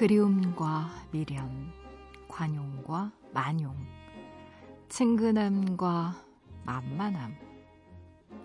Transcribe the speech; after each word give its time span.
그리움과 0.00 0.88
미련, 1.10 1.70
관용과 2.26 3.12
만용, 3.34 3.76
친근함과 4.88 6.14
만만함, 6.64 7.36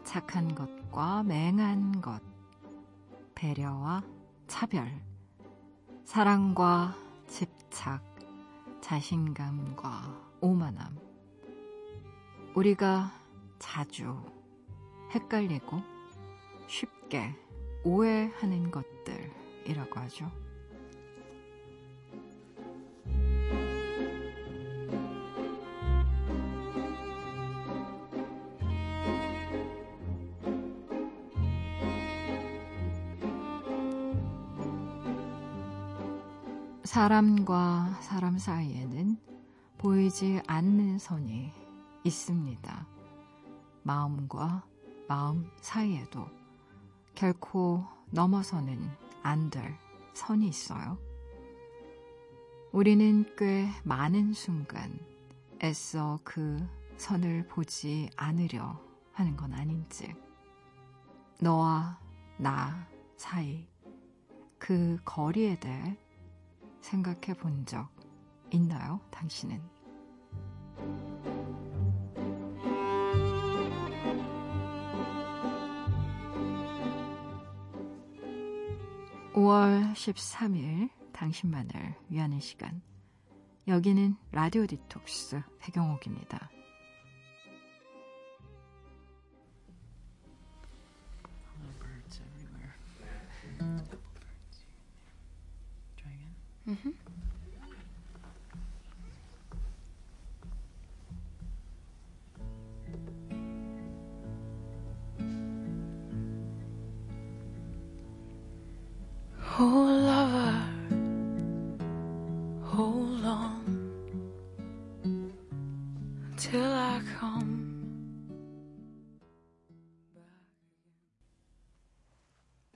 착한 0.04 0.54
것과 0.54 1.23
맹한 1.23 2.02
것, 2.02 2.22
배려와 3.36 4.04
차별, 4.48 5.02
사랑과 6.04 6.94
집착, 7.27 8.04
자신감과 8.82 10.13
오만함. 10.41 10.99
우리가 12.54 13.13
자주 13.60 14.22
헷갈리고 15.13 15.82
쉽게 16.68 17.34
오해하는 17.85 18.72
것들이라고 18.72 19.99
하죠. 20.02 20.45
사람과 36.96 37.99
사람 37.99 38.38
사이에는 38.38 39.18
보이지 39.79 40.41
않는 40.48 40.98
선이 40.98 41.51
있습니다. 42.05 42.88
마음과 43.84 44.63
마음 45.10 45.51
사이에도 45.60 46.26
결코 47.13 47.84
넘어서는 48.12 48.79
안 49.23 49.49
될 49.49 49.77
선이 50.13 50.48
있어요. 50.48 50.98
우리는 52.71 53.26
꽤 53.38 53.68
많은 53.84 54.32
순간 54.32 54.98
애써 55.62 56.18
그 56.23 56.66
선을 56.96 57.49
보지 57.49 58.10
않으려 58.16 58.82
하는 59.12 59.35
건 59.35 59.51
아닌지. 59.51 60.16
너와 61.41 61.99
나 62.38 62.88
사이 63.18 63.68
그 64.57 64.97
거리에 65.03 65.59
대해 65.59 65.97
생각해 66.86 67.34
본 67.34 67.66
적 67.66 67.90
있나요, 68.52 69.02
당신은? 69.09 69.59
5월 79.34 79.94
13일 79.94 80.90
당신만을 81.12 81.96
위하는 82.09 82.40
시간. 82.40 82.81
여기는 83.68 84.16
라디오 84.31 84.66
디톡스 84.68 85.41
배경옥입니다. 85.59 86.50
Mm-hmm. 96.68 96.90
Oh, 109.57 109.62
lover, 109.62 110.53
hold 112.63 113.25
on 113.25 113.62
till 116.35 116.73
I 116.73 117.00
come. 117.19 117.62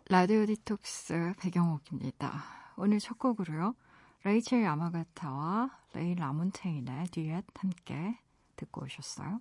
라디오 0.10 0.46
디톡스 0.46 1.34
배경옥입니다. 1.40 2.44
오늘 2.78 3.00
첫 3.00 3.18
곡으로요. 3.20 3.76
레이첼 4.24 4.64
야마가타와 4.64 5.70
레이 5.94 6.14
라몬테인의 6.16 7.08
듀엣 7.08 7.46
함께 7.56 8.20
듣고 8.58 8.84
오셨어요. 8.84 9.40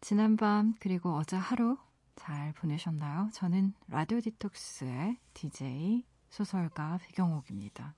지난 0.00 0.36
밤 0.36 0.74
그리고 0.80 1.14
어제 1.14 1.36
하루 1.36 1.78
잘 2.16 2.52
보내셨나요? 2.54 3.30
저는 3.32 3.74
라디오 3.86 4.20
디톡스의 4.20 5.18
DJ 5.34 6.04
소설가 6.30 6.98
배경옥입니다. 6.98 7.94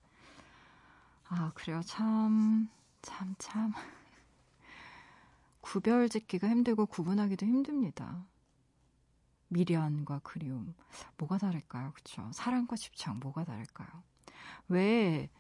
아, 1.29 1.53
그래요. 1.55 1.81
참, 1.83 2.69
참, 3.01 3.35
참. 3.39 3.73
구별 5.63 6.11
짓기가 6.11 6.49
힘들고 6.49 6.87
구분하기도 6.87 7.47
힘듭니다. 7.47 8.27
미련과 9.49 10.21
그리움. 10.23 10.75
뭐가 11.17 11.39
다를까요? 11.39 11.93
그쵸? 11.95 12.31
사랑과 12.35 12.77
집착. 12.77 13.17
뭐가 13.19 13.45
다를까요? 13.45 13.89
왜, 14.69 15.31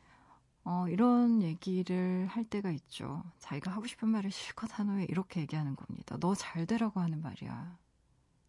어, 0.64 0.86
이런 0.88 1.42
얘기를 1.42 2.26
할 2.26 2.44
때가 2.44 2.70
있죠. 2.70 3.22
자기가 3.38 3.70
하고 3.70 3.86
싶은 3.86 4.08
말을 4.08 4.30
실컷 4.30 4.78
한 4.78 4.88
후에 4.88 5.04
이렇게 5.08 5.40
얘기하는 5.42 5.76
겁니다. 5.76 6.16
너 6.20 6.34
잘 6.34 6.66
되라고 6.66 7.00
하는 7.00 7.20
말이야. 7.22 7.76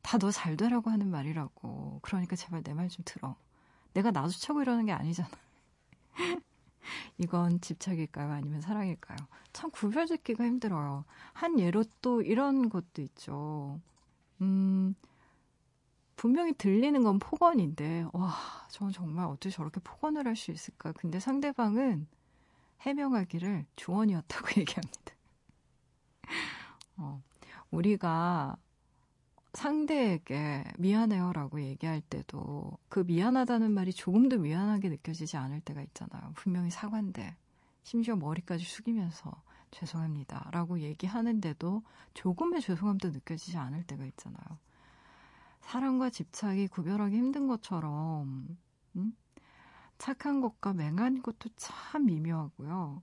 다 0.03 0.18
너 0.20 0.31
잘 0.31 0.58
되라고 0.58 0.90
하는 0.92 1.09
말이라고. 1.12 2.00
그러니까 2.03 2.36
제발 2.36 2.64
내 2.64 2.74
말 2.74 2.90
좀 2.90 3.03
들어. 3.06 3.36
내가 3.94 4.12
나도차고 4.12 4.62
이러는 4.62 4.86
게 4.86 4.92
아니잖아. 4.94 5.30
이건 7.18 7.62
집착일까요? 7.62 8.32
아니면 8.32 8.62
사랑일까요? 8.62 9.18
참 9.53 9.72
구별 9.72 10.06
짓기가 10.08 10.44
힘들어요. 10.46 11.06
한 11.34 11.59
예로 11.59 11.84
또 12.02 12.22
이런 12.22 12.70
것도 12.70 13.02
있죠. 13.02 13.80
음, 14.42 14.96
분명히 16.16 16.53
들리는 16.53 17.03
건 17.03 17.20
폭언인데, 17.20 18.08
와, 18.14 18.34
저는 18.70 18.94
정말 18.94 19.26
어떻게 19.28 19.50
저렇게 19.50 19.80
폭언을 19.84 20.28
할 20.28 20.36
수 20.36 20.52
있을까? 20.52 20.92
근데 20.94 21.20
상대방은 21.20 22.08
해명하기를 22.81 23.66
조언이었다고 23.76 24.48
얘기합니다. 24.62 25.16
어, 26.98 27.22
우리가 27.72 28.58
상대에게 29.53 30.66
미안해요라고 30.78 31.62
얘기할 31.62 32.02
때도 32.02 32.78
그 32.90 33.00
미안하다는 33.08 33.72
말이 33.72 33.94
조금도 33.94 34.40
미안하게 34.40 34.90
느껴지지 34.90 35.38
않을 35.38 35.62
때가 35.62 35.82
있잖아요. 35.82 36.32
분명히 36.36 36.70
사과인데 36.72 37.36
심지어 37.84 38.16
머리까지 38.16 38.66
숙이면서 38.66 39.32
죄송합니다 39.72 40.50
라고 40.52 40.80
얘기하는데도 40.80 41.84
조금의 42.14 42.62
죄송함도 42.62 43.09
느껴지지 43.12 43.58
않을 43.58 43.84
때가 43.84 44.06
있잖아요. 44.06 44.59
사랑과 45.66 46.09
집착이 46.09 46.68
구별하기 46.68 47.16
힘든 47.18 47.48
것처럼 47.48 48.58
음? 48.96 49.18
착한 49.98 50.42
것과 50.42 50.74
맹한 50.74 51.22
것도 51.24 51.50
참 51.58 52.06
미묘하고요. 52.06 53.02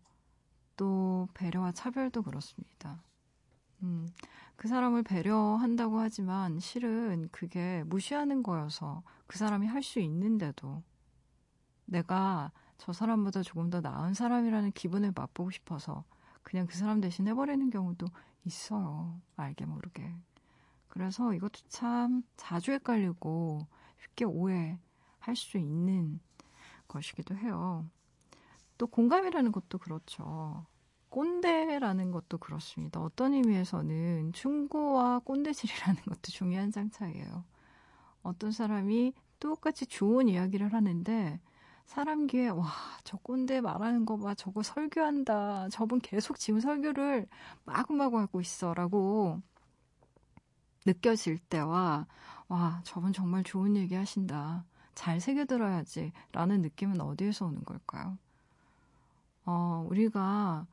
또 0.77 1.29
배려와 1.35 1.73
차별도 1.73 2.23
그렇습니다. 2.23 3.03
음, 3.83 4.09
그 4.57 4.69
사람을 4.69 5.03
배려한다고 5.03 5.99
하지만 6.01 6.61
실은 6.61 7.29
그게 7.33 7.83
무시하는 7.87 8.43
거여서 8.43 9.03
그 9.27 9.39
사람이 9.39 9.67
할 9.67 9.83
수 9.83 10.01
있는데도 10.01 10.83
내가 11.87 12.53
저 12.79 12.93
사람보다 12.93 13.43
조금 13.43 13.71
더 13.71 13.81
나은 13.81 14.15
사람이라는 14.15 14.73
기분을 14.73 15.13
맛보고 15.15 15.51
싶어서 15.51 16.05
그냥 16.43 16.67
그 16.67 16.77
사람 16.77 17.01
대신 17.01 17.29
해버리는 17.29 17.71
경우도 17.71 18.07
있어요. 18.45 19.21
알게 19.37 19.67
모르게. 19.67 20.15
그래서 20.93 21.33
이것도 21.33 21.61
참 21.69 22.23
자주 22.37 22.71
헷갈리고 22.73 23.67
쉽게 24.03 24.27
오해할 24.27 25.35
수 25.35 25.57
있는 25.57 26.21
것이기도 26.87 27.35
해요. 27.35 27.89
또 28.77 28.87
공감이라는 28.87 29.53
것도 29.53 29.79
그렇죠. 29.79 30.67
꼰대라는 31.09 32.11
것도 32.11 32.37
그렇습니다. 32.37 33.01
어떤 33.01 33.33
의미에서는 33.33 34.35
충고와 34.35 35.21
꼰대질이라는 35.21 36.03
것도 36.05 36.31
중요한 36.31 36.71
장차예요. 36.71 37.47
어떤 38.23 38.53
사람이 38.53 39.15
똑같이 39.41 39.87
좋은 39.87 40.29
이야기를 40.29 40.75
하는데 40.75 41.41
사람 41.87 42.27
귀에 42.27 42.51
와, 42.51 42.69
저 43.03 43.17
꼰대 43.17 43.63
말하는 43.63 44.05
거 44.05 44.19
봐. 44.19 44.35
저거 44.35 44.63
설교한다. 44.63 45.71
저분 45.71 46.01
계속 46.01 46.39
지금 46.39 46.61
설교를 46.61 47.27
마구마구 47.65 48.19
하고 48.19 48.43
있어. 48.43 48.75
라고 48.75 49.41
느껴질 50.87 51.39
때와 51.39 52.07
와, 52.49 52.81
저분 52.85 53.13
정말 53.13 53.45
좋은 53.45 53.77
얘기 53.77 53.95
하신다. 53.95 54.65
잘 54.95 55.21
새겨들어야지. 55.21 56.13
라는 56.33 56.61
느낌은 56.61 57.01
어디에서 57.01 57.47
오는 57.47 57.65
걸까요? 57.65 58.19
어, 59.45 59.87
우리가 59.89 60.67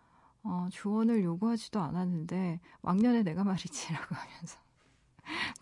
어, 0.44 0.68
조언을 0.72 1.24
요구하지도 1.24 1.80
않았는데 1.80 2.60
왕년에 2.82 3.24
내가 3.24 3.44
말이지라고 3.44 4.04
하면서 4.16 4.60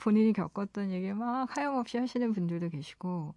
본인이 0.02 0.34
겪었던 0.34 0.92
얘기 0.92 1.14
막 1.14 1.56
하염없이 1.56 1.98
하시는 1.98 2.34
분들도 2.34 2.70
계시고 2.70 3.36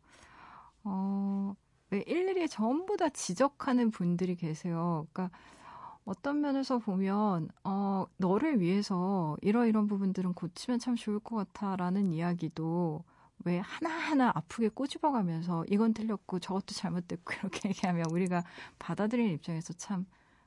어, 0.84 1.54
왜 1.90 2.02
일일이 2.06 2.48
전부 2.48 2.96
다 2.96 3.08
지적하는 3.08 3.90
분들이 3.90 4.36
계세요. 4.36 5.06
그러니까 5.12 5.36
어떤 6.10 6.40
면에서 6.40 6.78
보면 6.78 7.50
어 7.62 8.04
너를 8.16 8.58
위해서 8.58 9.36
이러이런 9.42 9.86
부분들은 9.86 10.32
고치면 10.34 10.80
참 10.80 10.96
좋을 10.96 11.20
것 11.20 11.36
같아라는 11.36 12.10
이야기도 12.10 13.04
왜 13.44 13.60
하나하나 13.60 14.32
아프게 14.34 14.70
꼬집어가면서 14.70 15.64
이건 15.68 15.94
틀렸고 15.94 16.40
저것도 16.40 16.74
잘못됐고 16.74 17.32
이렇게 17.34 17.68
얘기하면 17.70 18.06
우리가 18.10 18.42
받아들이는 18.80 19.32
입장에서 19.34 19.72
참 19.74 20.04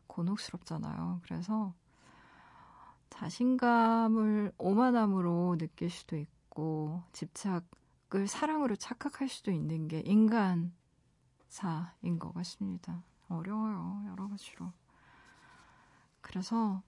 곤혹스럽잖아요. 0.07 1.21
그래서 1.23 1.73
자신감을 3.11 4.51
오만함으로 4.57 5.55
느낄 5.59 5.89
수도 5.89 6.17
있고 6.17 7.03
집착을 7.13 8.27
사랑으로 8.27 8.75
착각할 8.75 9.29
수도 9.29 9.49
있는 9.49 9.87
게 9.87 10.01
인간사인 10.01 10.73
것 12.19 12.33
같습니다. 12.33 13.01
어려워요. 13.29 14.03
여러 14.09 14.27
가지로. 14.27 14.73
그래서 16.23 16.83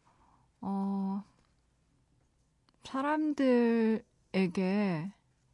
어 0.61 1.23
사람들에게 2.83 5.11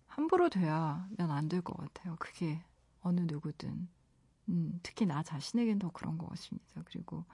함부로 0.07 0.49
돼야면 0.49 1.31
안 1.31 1.47
될 1.49 1.61
것 1.61 1.75
같아요. 1.77 2.15
그게 2.19 2.61
어느 3.01 3.21
누구든. 3.21 3.87
음, 4.49 4.79
특히 4.83 5.05
나 5.05 5.23
자신에겐 5.23 5.79
더 5.79 5.89
그런 5.91 6.17
것 6.17 6.27
같습니다. 6.31 6.81
그리고 6.85 7.25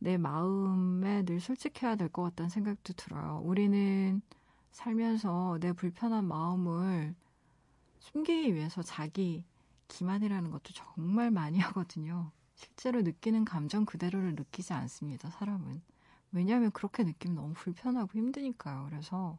내 0.00 0.16
마음에 0.18 1.24
늘 1.24 1.40
솔직해야 1.40 1.96
될 1.96 2.08
것 2.10 2.22
같다는 2.24 2.48
생각도 2.50 2.92
들어요. 2.94 3.40
우리는 3.44 4.20
살면서 4.72 5.58
내 5.60 5.72
불편한 5.72 6.24
마음을 6.26 7.14
숨기기 8.00 8.54
위해서 8.54 8.82
자기 8.82 9.44
기만이라는 9.88 10.50
것도 10.50 10.72
정말 10.74 11.30
많이 11.30 11.58
하거든요. 11.60 12.32
실제로 12.56 13.02
느끼는 13.02 13.44
감정 13.44 13.84
그대로를 13.84 14.34
느끼지 14.34 14.72
않습니다, 14.72 15.30
사람은. 15.30 15.82
왜냐하면 16.32 16.70
그렇게 16.72 17.04
느끼면 17.04 17.36
너무 17.36 17.54
불편하고 17.54 18.10
힘드니까요. 18.14 18.86
그래서 18.90 19.38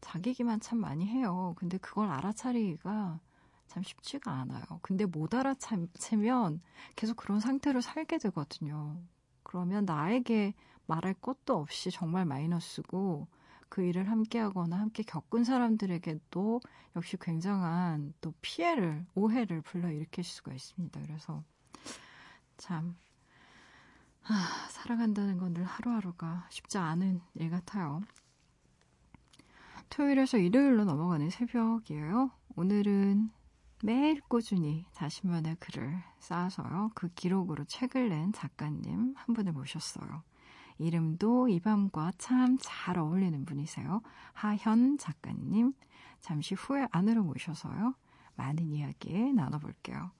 자기 0.00 0.32
기만 0.32 0.58
참 0.58 0.78
많이 0.78 1.06
해요. 1.06 1.52
근데 1.56 1.76
그걸 1.78 2.08
알아차리기가 2.08 3.20
참 3.66 3.82
쉽지가 3.82 4.32
않아요. 4.32 4.62
근데 4.82 5.04
못 5.04 5.34
알아채면 5.34 6.60
계속 6.96 7.16
그런 7.16 7.40
상태로 7.40 7.82
살게 7.82 8.18
되거든요. 8.18 8.98
그러면 9.42 9.84
나에게 9.84 10.54
말할 10.86 11.14
것도 11.14 11.56
없이 11.56 11.90
정말 11.90 12.24
마이너스고 12.24 13.28
그 13.68 13.82
일을 13.82 14.10
함께 14.10 14.38
하거나 14.40 14.80
함께 14.80 15.02
겪은 15.02 15.44
사람들에게도 15.44 16.60
역시 16.96 17.16
굉장한 17.20 18.14
또 18.20 18.32
피해를, 18.40 19.06
오해를 19.14 19.60
불러일으킬 19.60 20.24
수가 20.24 20.52
있습니다. 20.52 21.00
그래서 21.02 21.44
참, 22.60 22.96
아, 24.24 24.68
살아간다는 24.70 25.38
건 25.38 25.54
늘 25.54 25.64
하루하루가 25.64 26.46
쉽지 26.50 26.78
않은 26.78 27.20
일 27.34 27.50
같아요. 27.50 28.02
토요일에서 29.88 30.38
일요일로 30.38 30.84
넘어가는 30.84 31.28
새벽이에요. 31.30 32.30
오늘은 32.56 33.30
매일 33.82 34.20
꾸준히 34.28 34.84
자신만의 34.92 35.56
글을 35.58 36.00
쌓아서요. 36.20 36.90
그 36.94 37.08
기록으로 37.14 37.64
책을 37.64 38.08
낸 38.10 38.32
작가님 38.32 39.14
한 39.16 39.34
분을 39.34 39.52
모셨어요. 39.52 40.22
이름도 40.78 41.48
이 41.48 41.60
밤과 41.60 42.12
참 42.18 42.56
잘 42.60 42.98
어울리는 42.98 43.44
분이세요. 43.44 44.02
하현 44.34 44.98
작가님. 44.98 45.72
잠시 46.20 46.54
후에 46.54 46.86
안으로 46.92 47.24
모셔서요. 47.24 47.94
많은 48.36 48.70
이야기 48.70 49.32
나눠볼게요. 49.32 50.12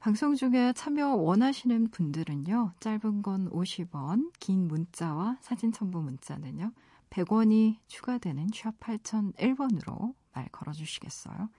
방송 0.00 0.36
중에 0.36 0.72
참여 0.74 1.16
원하시는 1.16 1.88
분들은요. 1.90 2.74
짧은 2.78 3.22
건 3.22 3.50
50원, 3.50 4.30
긴 4.38 4.68
문자와 4.68 5.38
사진 5.40 5.72
첨부 5.72 6.00
문자는요. 6.00 6.72
100원이 7.10 7.78
추가되는 7.88 8.48
샵 8.54 8.78
8001번으로 8.78 10.14
말 10.32 10.48
걸어주시겠어요? 10.50 11.50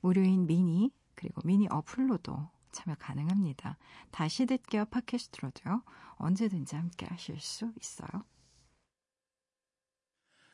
무료인 0.00 0.46
미니 0.46 0.90
그리고 1.14 1.40
미니 1.44 1.68
어플로도 1.70 2.50
참여 2.72 2.96
가능합니다. 2.98 3.78
다시 4.10 4.44
듣기와 4.44 4.84
팟캐스트로도요. 4.84 5.82
언제든지 6.16 6.76
함께 6.76 7.06
하실 7.06 7.40
수 7.40 7.72
있어요. 7.80 8.24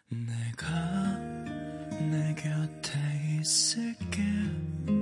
내가 0.08 1.18
내 1.98 2.34
곁에 2.34 3.38
있을게 3.40 5.01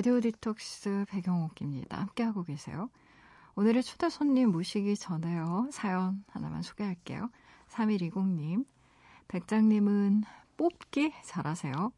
라디오 0.00 0.18
디톡스 0.18 1.04
배경옥입니다. 1.10 2.00
함께하고 2.00 2.42
계세요. 2.42 2.88
오늘의 3.54 3.82
초대 3.82 4.08
손님 4.08 4.50
모시기 4.50 4.96
전에요. 4.96 5.68
사연 5.70 6.24
하나만 6.28 6.62
소개할게요. 6.62 7.28
3120님. 7.68 8.64
백장님은 9.28 10.24
뽑기 10.56 11.12
잘하세요. 11.22 11.92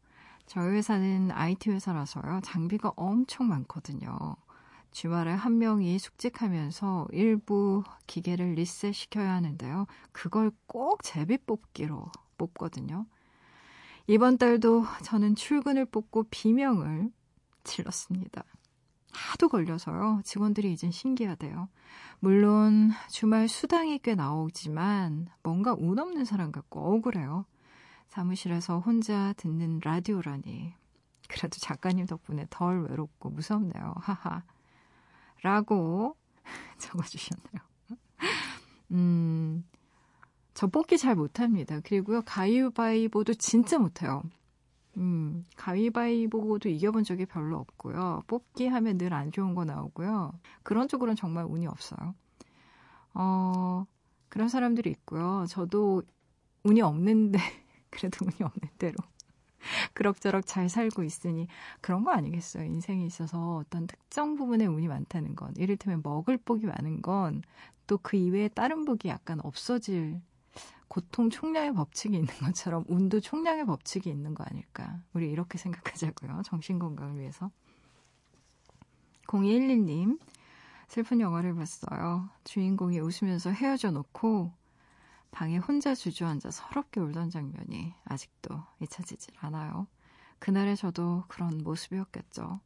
저희 0.47 0.71
회사는 0.71 1.31
IT 1.31 1.71
회사라서요. 1.71 2.41
장비가 2.43 2.91
엄청 2.97 3.47
많거든요. 3.47 4.35
주말에 4.91 5.31
한 5.31 5.57
명이 5.57 5.97
숙직하면서 5.97 7.07
일부 7.13 7.85
기계를 8.05 8.55
리셋 8.55 8.93
시켜야 8.93 9.31
하는데요. 9.31 9.87
그걸 10.11 10.51
꼭 10.67 11.01
제비 11.03 11.37
뽑기로 11.37 12.11
뽑거든요. 12.37 13.05
이번 14.07 14.37
달도 14.37 14.83
저는 15.03 15.35
출근을 15.35 15.85
뽑고 15.85 16.25
비명을 16.31 17.09
질렀습니다. 17.63 18.43
하도 19.11 19.47
걸려서요. 19.47 20.21
직원들이 20.23 20.71
이젠 20.73 20.91
신기하대요. 20.91 21.69
물론 22.19 22.91
주말 23.09 23.47
수당이 23.47 23.99
꽤 23.99 24.15
나오지만 24.15 25.27
뭔가 25.43 25.73
운 25.77 25.99
없는 25.99 26.25
사람 26.25 26.51
같고 26.51 26.79
억울해요. 26.95 27.45
사무실에서 28.07 28.79
혼자 28.79 29.33
듣는 29.37 29.79
라디오라니. 29.83 30.73
그래도 31.27 31.57
작가님 31.59 32.05
덕분에 32.05 32.47
덜 32.49 32.83
외롭고 32.83 33.29
무섭네요. 33.29 33.95
하하. 33.97 34.43
라고 35.41 36.15
적어주셨네요. 36.77 37.61
음, 38.91 39.65
저 40.53 40.67
뽑기 40.67 40.97
잘 40.97 41.15
못합니다. 41.15 41.79
그리고요, 41.81 42.21
가위바위보도 42.25 43.33
진짜 43.33 43.79
못해요. 43.79 44.23
음, 44.97 45.43
가위바위보도 45.57 46.69
이겨본 46.69 47.03
적이 47.03 47.25
별로 47.25 47.57
없고요. 47.59 48.23
뽑기 48.27 48.67
하면 48.67 48.97
늘 48.97 49.13
안 49.13 49.31
좋은 49.31 49.55
거 49.55 49.65
나오고요. 49.65 50.33
그런 50.63 50.87
쪽으로는 50.87 51.15
정말 51.15 51.45
운이 51.45 51.67
없어요. 51.67 52.15
어, 53.13 53.85
그런 54.29 54.49
사람들이 54.49 54.89
있고요. 54.91 55.45
저도 55.49 56.03
운이 56.63 56.81
없는데, 56.81 57.39
그래도 57.91 58.25
운이 58.25 58.35
없는 58.41 58.69
대로. 58.77 58.95
그럭저럭 59.93 60.45
잘 60.45 60.69
살고 60.69 61.03
있으니 61.03 61.47
그런 61.81 62.03
거 62.03 62.11
아니겠어요. 62.11 62.63
인생에 62.65 63.05
있어서 63.05 63.57
어떤 63.57 63.87
특정 63.87 64.35
부분에 64.35 64.65
운이 64.65 64.87
많다는 64.87 65.35
건. 65.35 65.53
이를테면 65.57 66.01
먹을 66.03 66.37
복이 66.37 66.65
많은 66.67 67.01
건 67.01 67.41
또 67.87 67.97
그 68.01 68.17
이외에 68.17 68.47
다른 68.49 68.85
복이 68.85 69.09
약간 69.09 69.39
없어질 69.43 70.21
고통 70.87 71.29
총량의 71.29 71.73
법칙이 71.73 72.15
있는 72.15 72.27
것처럼 72.27 72.85
운도 72.87 73.19
총량의 73.19 73.65
법칙이 73.65 74.09
있는 74.09 74.33
거 74.35 74.43
아닐까. 74.43 75.01
우리 75.13 75.31
이렇게 75.31 75.57
생각하자고요. 75.57 76.41
정신 76.45 76.79
건강을 76.79 77.19
위해서. 77.19 77.49
0211님, 79.27 80.19
슬픈 80.87 81.19
영화를 81.19 81.55
봤어요. 81.55 82.29
주인공이 82.43 82.99
웃으면서 82.99 83.49
헤어져 83.49 83.89
놓고 83.89 84.51
방에 85.31 85.57
혼자 85.57 85.95
주저앉아 85.95 86.51
서럽게 86.51 86.99
울던 86.99 87.31
장면이 87.31 87.95
아직도 88.05 88.63
잊혀지질 88.79 89.33
않아요. 89.39 89.87
그날의 90.37 90.77
저도 90.77 91.23
그런 91.27 91.57
모습이었겠죠. 91.63 92.59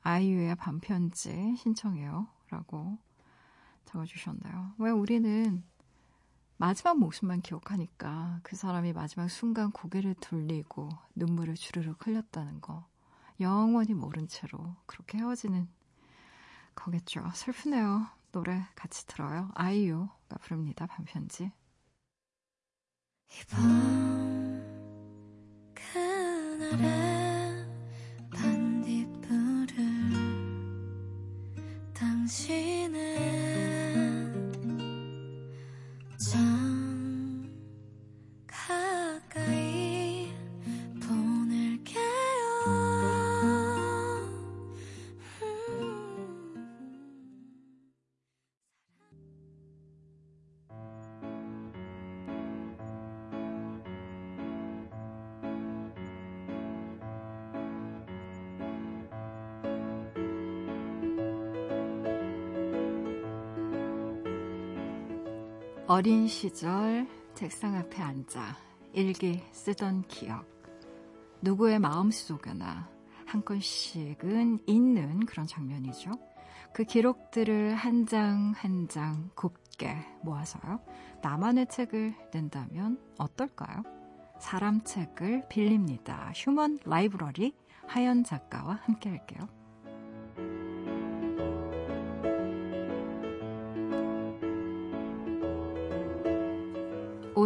아이유의 0.00 0.54
반편지 0.56 1.56
신청해요. 1.58 2.26
라고 2.48 2.96
적어주셨나요? 3.84 4.72
왜 4.78 4.90
우리는 4.90 5.62
마지막 6.56 6.98
모습만 6.98 7.42
기억하니까 7.42 8.40
그 8.42 8.56
사람이 8.56 8.92
마지막 8.92 9.28
순간 9.28 9.70
고개를 9.72 10.14
돌리고 10.20 10.88
눈물을 11.14 11.54
주르륵 11.54 12.06
흘렸다는 12.06 12.60
거 12.60 12.86
영원히 13.40 13.94
모른 13.94 14.28
채로 14.28 14.76
그렇게 14.86 15.18
헤어지는 15.18 15.68
거겠죠. 16.74 17.28
슬프네요. 17.34 18.06
노래 18.32 18.66
같이 18.74 19.06
들어요. 19.06 19.50
아이유가 19.54 20.38
부릅니다. 20.40 20.86
반편지. 20.86 21.50
이번 23.40 24.64
그날의 25.92 26.84
반딧불을 28.32 29.74
당신은 31.94 33.53
어린 65.86 66.26
시절 66.28 67.06
책상 67.34 67.74
앞에 67.74 68.00
앉아 68.02 68.56
일기 68.94 69.42
쓰던 69.52 70.04
기억. 70.08 70.46
누구의 71.42 71.78
마음속에나 71.78 72.88
한 73.26 73.44
건씩은 73.44 74.60
있는 74.66 75.26
그런 75.26 75.46
장면이죠. 75.46 76.12
그 76.72 76.84
기록들을 76.84 77.74
한장 77.74 78.54
한 78.56 78.88
장 78.88 79.30
곱게 79.34 79.94
모아서요. 80.22 80.80
나만의 81.22 81.66
책을 81.68 82.14
낸다면 82.32 82.98
어떨까요? 83.18 83.82
사람 84.38 84.82
책을 84.84 85.48
빌립니다. 85.50 86.32
휴먼 86.34 86.78
라이브러리 86.84 87.54
하연 87.86 88.24
작가와 88.24 88.80
함께 88.84 89.10
할게요. 89.10 89.46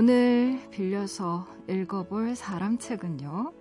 오늘 0.09 0.59
빌려서 0.71 1.47
읽어볼 1.69 2.35
사람 2.35 2.79
책은요. 2.79 3.53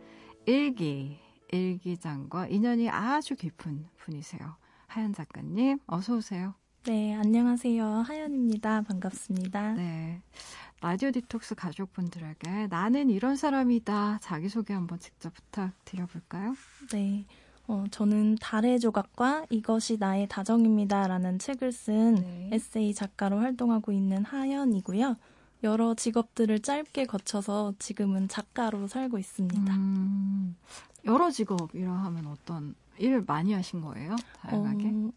일기, 0.46 1.20
일기장과 1.52 2.48
인연이 2.48 2.90
아주 2.90 3.36
깊은 3.36 3.86
분이세요. 3.98 4.56
하연 4.88 5.12
작가님, 5.12 5.80
어서오세요. 5.88 6.54
네, 6.86 7.14
안녕하세요. 7.16 7.86
하연입니다. 7.86 8.84
반갑습니다. 8.84 9.74
네. 9.74 10.22
라디오 10.80 11.12
디톡스 11.12 11.56
가족분들에게 11.56 12.68
나는 12.68 13.10
이런 13.10 13.36
사람이다. 13.36 14.20
자기소개 14.22 14.74
한번 14.74 15.00
직접 15.00 15.34
부탁드려볼까요? 15.34 16.56
네. 16.94 17.26
어, 17.68 17.84
저는 17.92 18.38
달의 18.40 18.80
조각과 18.80 19.48
이것이 19.50 19.98
나의 19.98 20.30
다정입니다. 20.30 21.10
라는 21.10 21.40
책을 21.40 21.74
쓴 21.74 22.16
네. 22.16 22.50
에세이 22.54 22.94
작가로 22.94 23.40
활동하고 23.40 23.92
있는 23.92 24.24
하연이고요. 24.24 25.18
여러 25.64 25.96
직업들을 25.96 26.60
짧게 26.60 27.06
거쳐서 27.06 27.74
지금은 27.80 28.28
작가로 28.28 28.88
살고 28.88 29.18
있습니다. 29.18 29.76
음, 29.76 30.56
여러 31.06 31.32
직업이라 31.32 31.92
하면 31.92 32.28
어떤 32.28 32.76
일 32.98 33.24
많이 33.26 33.54
하신 33.54 33.82
거예요? 33.82 34.16
다양하게? 34.42 34.88
어, 34.88 35.12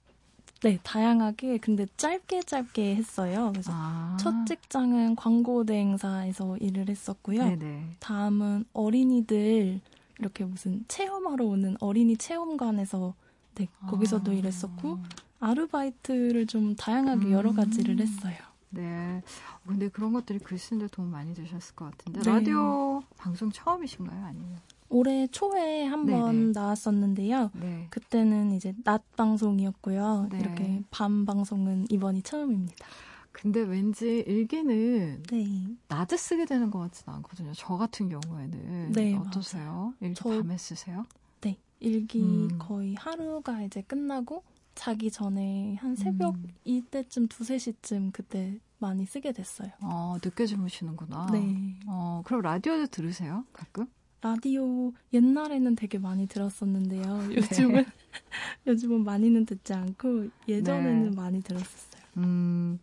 네, 0.62 0.78
다양하게. 0.82 1.59
근데 1.59 1.87
짧게 1.97 2.42
짧게 2.42 2.94
했어요. 2.97 3.50
그래서 3.52 3.73
아. 3.75 4.16
첫 4.20 4.47
직장은 4.47 5.16
광고 5.16 5.64
대행사에서 5.64 6.56
일을 6.59 6.88
했었고요. 6.88 7.42
네네. 7.44 7.97
다음은 8.00 8.64
어린이들 8.73 9.80
이렇게 10.18 10.44
무슨 10.44 10.85
체험하러 10.88 11.44
오는 11.47 11.76
어린이 11.80 12.16
체험관에서 12.16 13.14
네, 13.54 13.68
거기서도 13.88 14.30
아. 14.30 14.35
일했었고 14.35 14.99
아르바이트를 15.40 16.47
좀 16.47 16.76
다양하게 16.76 17.32
여러 17.32 17.54
가지를 17.54 17.94
음. 17.94 18.00
했어요. 18.00 18.50
네. 18.71 19.23
근데 19.67 19.89
그런 19.89 20.12
것들이 20.12 20.39
글 20.39 20.59
쓰는데 20.59 20.89
도움 20.93 21.11
많이 21.11 21.35
되셨을 21.35 21.75
것 21.75 21.91
같은데 21.91 22.21
네. 22.23 22.31
라디오 22.31 23.03
방송 23.17 23.50
처음이신가요? 23.50 24.25
아니면? 24.25 24.59
올해 24.89 25.27
초에 25.29 25.85
한 25.85 26.05
번 26.07 26.50
나왔었는데요. 26.53 27.50
네. 27.55 27.87
그때는 27.91 28.50
이제 28.53 28.75
낮 28.85 29.03
방송이었고요. 29.17 30.29
네. 30.33 30.41
이렇게 30.41 30.83
밤 30.91 31.25
방송은 31.25 31.87
이번이 31.91 32.23
처음입니다. 32.23 32.87
근데 33.33 33.61
왠지 33.61 34.25
일기는 34.27 35.23
네. 35.31 35.47
낮에 35.87 36.17
쓰게 36.17 36.45
되는 36.47 36.71
것 36.73 36.81
같지는 36.81 37.15
않거든요. 37.19 37.53
저 37.55 37.77
같은 37.77 38.09
경우에는 38.09 38.93
네, 38.93 39.15
어떠세요? 39.17 39.95
일기 40.00 40.15
저, 40.17 40.29
밤에 40.31 40.57
쓰세요? 40.59 41.07
네, 41.41 41.57
일기 41.79 42.21
음. 42.21 42.59
거의 42.59 42.95
하루가 42.97 43.62
이제 43.62 43.83
끝나고 43.83 44.43
자기 44.75 45.11
전에 45.11 45.77
한 45.81 45.95
새벽 45.97 46.35
음. 46.37 46.49
이때쯤 46.65 47.29
두세 47.29 47.59
시쯤 47.59 48.12
그때 48.12 48.59
많이 48.79 49.05
쓰게 49.05 49.33
됐어요. 49.33 49.71
어, 49.83 50.17
늦게 50.23 50.47
주무시는구나. 50.47 51.27
네. 51.33 51.77
어, 51.87 52.23
그럼 52.25 52.41
라디오도 52.43 52.87
들으세요? 52.87 53.45
가끔? 53.53 53.87
라디오 54.23 54.93
옛날에는 55.12 55.77
되게 55.77 55.99
많이 55.99 56.27
들었었는데요. 56.27 57.03
네. 57.29 57.37
요즘은 57.37 57.75
네. 57.75 57.87
요즘은 58.67 59.05
많이는 59.05 59.45
듣지 59.47 59.73
않고 59.75 60.29
예전에는 60.49 61.11
네. 61.11 61.17
많이 61.17 61.43
들었었어요. 61.43 62.03
음, 62.19 62.79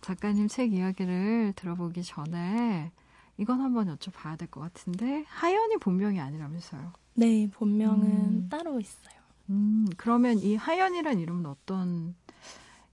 작가님 0.00 0.48
책 0.48 0.72
이야기를 0.72 1.52
들어보기 1.56 2.02
전에 2.02 2.92
이건 3.38 3.60
한번 3.60 3.94
여쭤봐야 3.96 4.38
될 4.38 4.48
것 4.48 4.60
같은데 4.60 5.24
하연이 5.28 5.76
본명이 5.78 6.20
아니라면서요? 6.20 6.92
네, 7.14 7.48
본명은 7.50 8.06
음. 8.06 8.48
따로 8.50 8.78
있어요. 8.80 9.19
음, 9.50 9.86
그러면 9.96 10.38
이 10.38 10.54
하연이란 10.56 11.18
이름은 11.18 11.46
어떤 11.46 12.14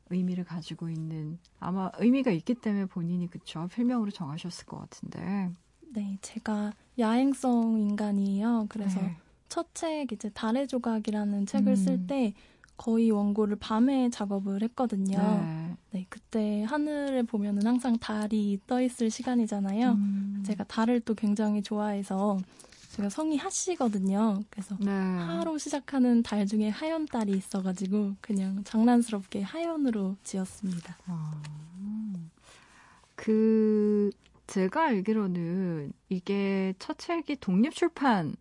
의미를 0.09 0.43
가지고 0.43 0.89
있는 0.89 1.37
아마 1.59 1.91
의미가 1.97 2.31
있기 2.31 2.55
때문에 2.55 2.85
본인이 2.85 3.29
그쵸 3.29 3.67
필명으로 3.73 4.11
정하셨을 4.11 4.65
것 4.65 4.79
같은데. 4.79 5.51
네, 5.93 6.17
제가 6.21 6.73
야행성 6.99 7.79
인간이에요. 7.79 8.65
그래서 8.69 9.01
네. 9.01 9.17
첫책 9.49 10.11
이제 10.11 10.29
달의 10.29 10.67
조각이라는 10.67 11.45
책을 11.45 11.73
음. 11.73 11.75
쓸때 11.75 12.33
거의 12.75 13.09
원고를 13.09 13.57
밤에 13.57 14.09
작업을 14.09 14.61
했거든요. 14.63 15.17
네. 15.17 15.77
네. 15.91 16.05
그때 16.09 16.63
하늘에 16.63 17.23
보면은 17.23 17.65
항상 17.65 17.97
달이 17.97 18.59
떠 18.67 18.81
있을 18.81 19.09
시간이잖아요. 19.09 19.91
음. 19.91 20.43
제가 20.45 20.63
달을 20.65 20.99
또 21.01 21.15
굉장히 21.15 21.61
좋아해서 21.61 22.37
제가 22.97 23.09
성이 23.09 23.37
하씨거든요. 23.37 24.43
그래서 24.49 24.75
네. 24.79 24.89
하로 24.89 25.59
시작하는 25.59 26.23
달 26.23 26.47
중에 26.47 26.69
하연 26.69 27.05
딸이 27.05 27.31
있어가지고 27.31 28.15
그냥 28.21 28.63
장난스럽게 28.63 29.43
하연으로 29.43 30.17
지었습니다. 30.23 30.97
아, 31.05 31.41
그 33.15 34.09
제가 34.47 34.85
알기로는 34.85 35.93
이게 36.09 36.73
첫 36.79 36.97
책이 36.97 37.35
독립 37.35 37.75
출판 37.75 38.35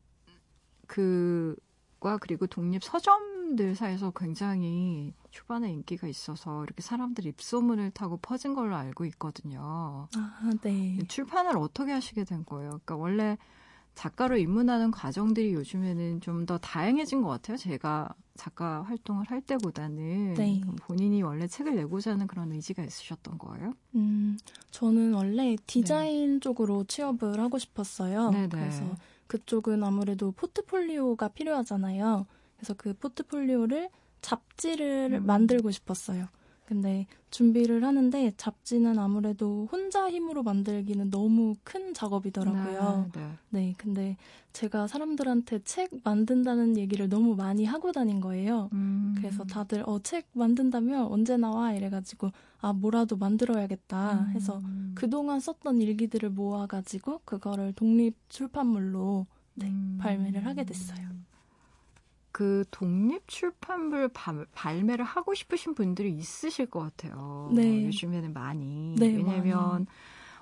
그과 0.87 2.17
그리고 2.19 2.47
독립 2.47 2.83
서점들 2.83 3.75
사이에서 3.75 4.11
굉장히 4.17 5.13
초반에 5.33 5.71
인기가 5.71 6.09
있어서 6.09 6.65
이렇게 6.65 6.81
사람들이 6.81 7.29
입소문을 7.29 7.91
타고 7.91 8.17
퍼진 8.17 8.55
걸로 8.55 8.75
알고 8.75 9.05
있거든요. 9.05 10.09
아, 10.17 10.51
네. 10.63 10.97
출판을 11.09 11.59
어떻게 11.59 11.93
하시게 11.93 12.25
된 12.25 12.47
거예요? 12.47 12.71
그러니까 12.71 12.97
원래 12.97 13.37
작가로 13.97 14.37
입문하는 14.37 14.91
과정들이 14.93 15.55
요즘에는 15.55 16.21
좀 16.21 16.47
더 16.47 16.59
다양해진 16.59 17.23
것 17.23 17.29
같아요. 17.31 17.57
제가 17.57 18.15
작가 18.37 18.83
활동을 18.83 19.25
할 19.31 19.41
때보다는 19.41 20.35
네. 20.35 20.61
본인이 20.81 21.23
원래 21.23 21.49
책을 21.49 21.75
내고자 21.75 22.13
하는 22.13 22.27
그런 22.29 22.53
의지가 22.53 22.85
있으셨던 22.85 23.39
거예요? 23.39 23.73
음, 23.97 24.39
저는 24.71 25.15
원래 25.15 25.57
디자인 25.67 26.35
네. 26.35 26.41
쪽으로 26.41 26.85
취업을 26.85 27.41
하고 27.41 27.59
싶었어요. 27.59 28.31
네네. 28.31 28.49
그래서 28.49 28.85
그쪽은 29.27 29.83
아무래도 29.83 30.31
포트폴리오가 30.33 31.29
필요하잖아요. 31.29 32.27
그래서 32.57 32.75
그 32.75 32.93
포트폴리오를 32.95 33.89
잡지를 34.21 35.15
음. 35.15 35.27
만들고 35.27 35.71
싶었어요. 35.71 36.27
근데 36.67 37.07
준비를 37.31 37.85
하는데 37.85 38.33
잡지는 38.37 38.99
아무래도 38.99 39.69
혼자 39.71 40.11
힘으로 40.11 40.43
만들기는 40.43 41.11
너무 41.11 41.55
큰 41.63 41.95
작업이더라고요. 41.95 43.11
네, 43.15 43.21
네. 43.21 43.31
네, 43.51 43.75
근데 43.79 44.17
제가 44.53 44.87
사람들한테 44.87 45.61
책 45.65 45.91
만든다는 46.03 46.77
얘기를 46.77 47.09
너무 47.09 47.37
많이 47.37 47.65
하고 47.65 47.93
다닌 47.93 48.21
거예요. 48.21 48.69
음. 48.73 49.15
그래서 49.17 49.45
다들 49.45 49.85
어, 49.87 49.99
책 50.01 50.27
만든다면 50.33 51.07
언제 51.07 51.37
나와? 51.37 51.73
이래가지고 51.73 52.33
아, 52.61 52.73
뭐라도 52.73 53.17
만들어야겠다 53.17 54.29
해서 54.35 54.59
음. 54.65 54.93
그동안 54.97 55.41
썼던 55.41 55.81
일기들을 55.81 56.31
모아가지고 56.31 57.21
그거를 57.25 57.75
독립 57.75 58.17
출판물로 58.29 59.27
네, 59.55 59.69
음. 59.69 59.99
발매를 60.01 60.45
하게 60.47 60.65
됐어요. 60.65 61.07
그 62.37 62.65
독립 62.71 63.27
출판물 63.29 64.11
발매를 64.53 65.07
하고 65.07 65.33
싶으신 65.33 65.75
분들이 65.75 66.13
있으실 66.13 66.67
것 66.67 66.81
같아요. 66.81 67.51
네. 67.55 67.87
요즘에는 67.87 68.35
많이. 68.35 68.95
네, 68.99 69.07
왜냐면 69.07 69.57
많이. 69.57 69.87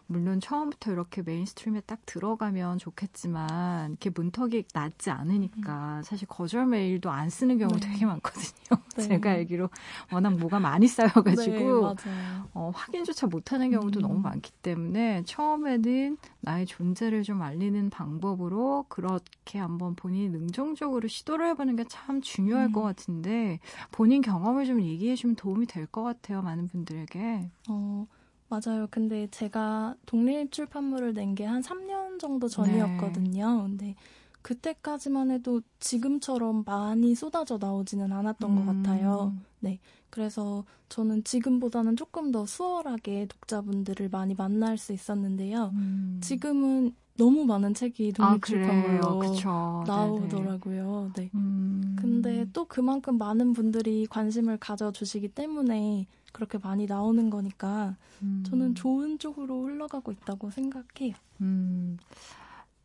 물론 0.06 0.38
처음부터 0.40 0.92
이렇게 0.92 1.23
mainstream에 1.23 1.80
딱 1.87 1.99
들어가면 2.04 2.78
좋겠지만 2.78 3.90
이렇게 3.90 4.11
문턱이 4.11 4.64
낮지 4.75 5.11
않으니까 5.11 5.99
음. 5.99 6.02
사실 6.02 6.28
거절 6.28 6.66
메일도 6.66 7.11
안 7.11 7.30
쓰는 7.30 7.56
경우 7.58 7.73
네. 7.73 7.80
되게 7.80 8.04
많거든요. 8.04 8.44
네. 8.96 9.02
제가 9.02 9.30
알기로 9.30 9.70
워낙 10.12 10.37
뭐가 10.37 10.61
많이 10.61 10.87
쌓여가지고 10.87 11.94
네, 11.94 12.11
어, 12.52 12.70
확인조차 12.75 13.26
못하는 13.28 13.70
경우도 13.70 14.00
음. 14.00 14.02
너무 14.02 14.18
많기 14.20 14.52
때문에 14.52 15.23
처음에는 15.25 16.18
나의 16.40 16.66
존재를 16.66 17.23
좀 17.23 17.40
알리는 17.42 17.88
방법으로 17.90 18.84
그렇게 18.88 19.58
한번 19.58 19.94
본인이 19.94 20.28
능동적으로 20.28 21.08
시도를 21.08 21.49
해보는 21.50 21.76
게 21.76 21.84
참 21.88 22.20
중요할 22.23 22.66
음. 22.68 22.73
것 22.73 22.82
같은데 22.82 23.61
본인 23.90 24.20
경험을 24.23 24.64
좀 24.66 24.80
얘기해 24.82 25.16
주면 25.16 25.37
도움이 25.37 25.66
될 25.66 25.87
것 25.87 26.02
같아요 26.02 26.42
많은 26.42 26.66
분들에게. 26.68 27.50
어. 27.68 28.06
맞아요. 28.48 28.86
근데 28.90 29.26
제가 29.30 29.96
독립 30.06 30.52
출판물을 30.52 31.14
낸 31.14 31.34
게 31.34 31.44
한 31.44 31.62
3년 31.62 32.18
정도 32.20 32.48
전이었거든요. 32.48 33.62
네. 33.68 33.68
근데 33.68 33.94
그때까지만 34.42 35.30
해도 35.30 35.62
지금처럼 35.80 36.64
많이 36.66 37.14
쏟아져 37.14 37.58
나오지는 37.58 38.12
않았던 38.12 38.50
음. 38.50 38.56
것 38.56 38.72
같아요. 38.72 39.34
네. 39.60 39.78
그래서 40.10 40.64
저는 40.90 41.24
지금보다는 41.24 41.96
조금 41.96 42.30
더 42.30 42.44
수월하게 42.46 43.26
독자분들을 43.26 44.10
많이 44.10 44.34
만날 44.34 44.76
수 44.78 44.92
있었는데요. 44.92 45.70
음. 45.74 46.20
지금은 46.22 46.94
너무 47.16 47.44
많은 47.46 47.74
책이 47.74 48.12
독립출판물로 48.12 49.22
아, 49.46 49.84
나오더라고요. 49.86 51.12
네. 51.16 51.30
음. 51.34 51.96
근데 51.98 52.46
또 52.52 52.64
그만큼 52.66 53.18
많은 53.18 53.52
분들이 53.54 54.06
관심을 54.06 54.58
가져주시기 54.58 55.28
때문에 55.28 56.06
그렇게 56.34 56.58
많이 56.58 56.86
나오는 56.86 57.30
거니까 57.30 57.96
음. 58.22 58.42
저는 58.46 58.74
좋은 58.74 59.18
쪽으로 59.18 59.64
흘러가고 59.64 60.12
있다고 60.12 60.50
생각해요. 60.50 61.14
음. 61.40 61.96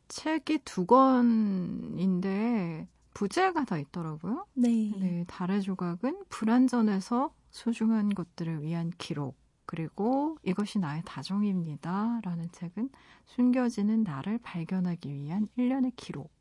책이 0.07 0.59
두 0.65 0.85
권인데 0.85 2.87
부제가 3.13 3.65
다 3.65 3.77
있더라고요. 3.77 4.45
네. 4.53 4.93
네. 4.97 5.25
달의 5.27 5.61
조각은 5.63 6.23
불안전에서 6.29 7.33
소중한 7.51 8.09
것들을 8.09 8.61
위한 8.61 8.91
기록. 8.97 9.35
그리고 9.65 10.37
이것이 10.43 10.79
나의 10.79 11.03
다정입니다. 11.05 12.21
라는 12.23 12.49
책은 12.51 12.89
숨겨지는 13.25 14.03
나를 14.03 14.39
발견하기 14.39 15.13
위한 15.13 15.47
일련의 15.57 15.91
기록 15.95 16.31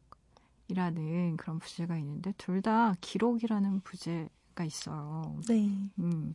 이라는 0.68 1.36
그런 1.36 1.58
부제가 1.58 1.96
있는데 1.98 2.32
둘 2.36 2.62
다 2.62 2.94
기록이라는 3.00 3.80
부제가 3.80 4.28
있어요. 4.64 5.36
네. 5.48 5.70
음. 5.98 6.34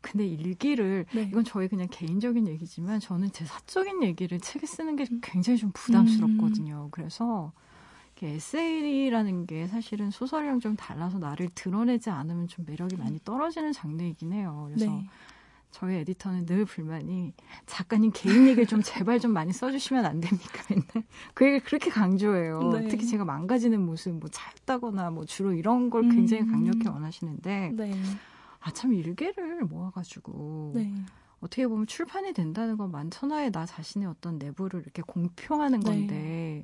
근데 0.00 0.26
일기를 0.26 1.06
네. 1.12 1.22
이건 1.22 1.44
저희 1.44 1.68
그냥 1.68 1.88
개인적인 1.90 2.48
얘기지만 2.48 3.00
저는 3.00 3.32
제 3.32 3.44
사적인 3.44 4.02
얘기를 4.02 4.38
책에 4.38 4.66
쓰는 4.66 4.96
게 4.96 5.06
굉장히 5.22 5.58
좀 5.58 5.70
부담스럽거든요. 5.72 6.84
음. 6.84 6.90
그래서 6.90 7.52
에세이라는 8.22 9.46
게 9.46 9.66
사실은 9.66 10.10
소설이랑 10.10 10.60
좀 10.60 10.76
달라서 10.76 11.18
나를 11.18 11.48
드러내지 11.54 12.10
않으면 12.10 12.48
좀 12.48 12.64
매력이 12.66 12.96
많이 12.96 13.18
떨어지는 13.24 13.72
장르이긴 13.72 14.32
해요. 14.32 14.68
그래서 14.68 14.90
네. 14.90 15.08
저희 15.70 15.96
에디터는 15.96 16.46
늘 16.46 16.64
불만이 16.64 17.32
작가님 17.66 18.10
개인 18.14 18.46
얘기를 18.46 18.66
좀 18.66 18.82
제발 18.82 19.20
좀 19.20 19.32
많이 19.32 19.52
써주시면 19.52 20.04
안 20.04 20.20
됩니까? 20.20 20.62
맨날 20.68 21.06
그 21.34 21.44
얘기를 21.44 21.64
그렇게 21.64 21.90
강조해요. 21.90 22.72
네. 22.72 22.88
특히 22.88 23.06
제가 23.06 23.24
망가지는 23.24 23.80
모습, 23.80 24.14
뭐 24.14 24.28
짧다거나 24.30 25.10
뭐 25.10 25.24
주로 25.24 25.52
이런 25.52 25.90
걸 25.90 26.08
굉장히 26.08 26.42
음. 26.42 26.50
강력히 26.50 26.88
원하시는데 26.88 27.72
네. 27.74 28.02
아참 28.60 28.92
일개를 28.92 29.64
모아가지고 29.64 30.72
네. 30.74 30.92
어떻게 31.40 31.66
보면 31.66 31.86
출판이 31.86 32.32
된다는 32.34 32.76
건 32.76 32.90
만 32.90 33.10
천하에 33.10 33.50
나 33.50 33.64
자신의 33.64 34.08
어떤 34.08 34.38
내부를 34.38 34.80
이렇게 34.80 35.02
공표하는 35.02 35.80
네. 35.80 35.90
건데 35.90 36.62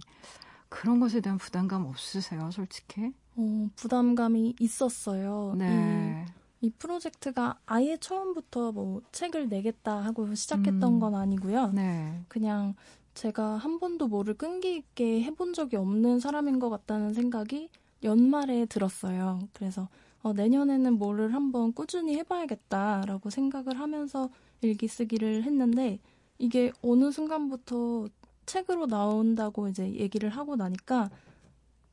그런 0.68 0.98
것에 0.98 1.20
대한 1.20 1.38
부담감 1.38 1.86
없으세요, 1.86 2.50
솔직히? 2.50 3.12
어, 3.36 3.68
부담감이 3.76 4.56
있었어요. 4.58 5.54
네. 5.56 6.26
이... 6.28 6.32
이 6.60 6.70
프로젝트가 6.70 7.58
아예 7.66 7.96
처음부터 7.96 8.72
뭐 8.72 9.02
책을 9.12 9.48
내겠다 9.48 9.98
하고 10.02 10.34
시작했던 10.34 10.82
음. 10.82 11.00
건 11.00 11.14
아니고요. 11.14 11.72
네. 11.72 12.22
그냥 12.28 12.74
제가 13.14 13.56
한 13.56 13.78
번도 13.78 14.08
뭐를 14.08 14.34
끈기 14.34 14.76
있게 14.76 15.22
해본 15.22 15.54
적이 15.54 15.76
없는 15.76 16.20
사람인 16.20 16.58
것 16.58 16.68
같다는 16.70 17.14
생각이 17.14 17.70
연말에 18.02 18.66
들었어요. 18.66 19.40
그래서 19.52 19.88
어, 20.22 20.32
내년에는 20.32 20.94
뭐를 20.94 21.34
한번 21.34 21.72
꾸준히 21.72 22.16
해봐야겠다라고 22.16 23.30
생각을 23.30 23.78
하면서 23.78 24.28
일기 24.60 24.88
쓰기를 24.88 25.44
했는데 25.44 25.98
이게 26.38 26.72
어느 26.82 27.10
순간부터 27.10 28.08
책으로 28.44 28.86
나온다고 28.86 29.68
이제 29.68 29.92
얘기를 29.94 30.28
하고 30.30 30.56
나니까 30.56 31.10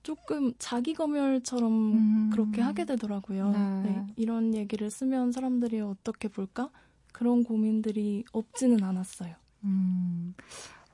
조금 0.04 0.54
자기 0.60 0.94
검열처럼 0.94 1.72
음. 1.72 2.30
그렇게 2.32 2.62
하게 2.62 2.86
되더라고요. 2.86 3.52
네. 3.52 3.82
네. 3.84 4.08
이런 4.18 4.54
얘기를 4.54 4.92
쓰면 4.92 5.32
사람들이 5.32 5.80
어떻게 5.80 6.28
볼까? 6.28 6.70
그런 7.14 7.44
고민들이 7.44 8.26
없지는 8.34 8.84
않았어요. 8.84 9.36
음. 9.64 10.36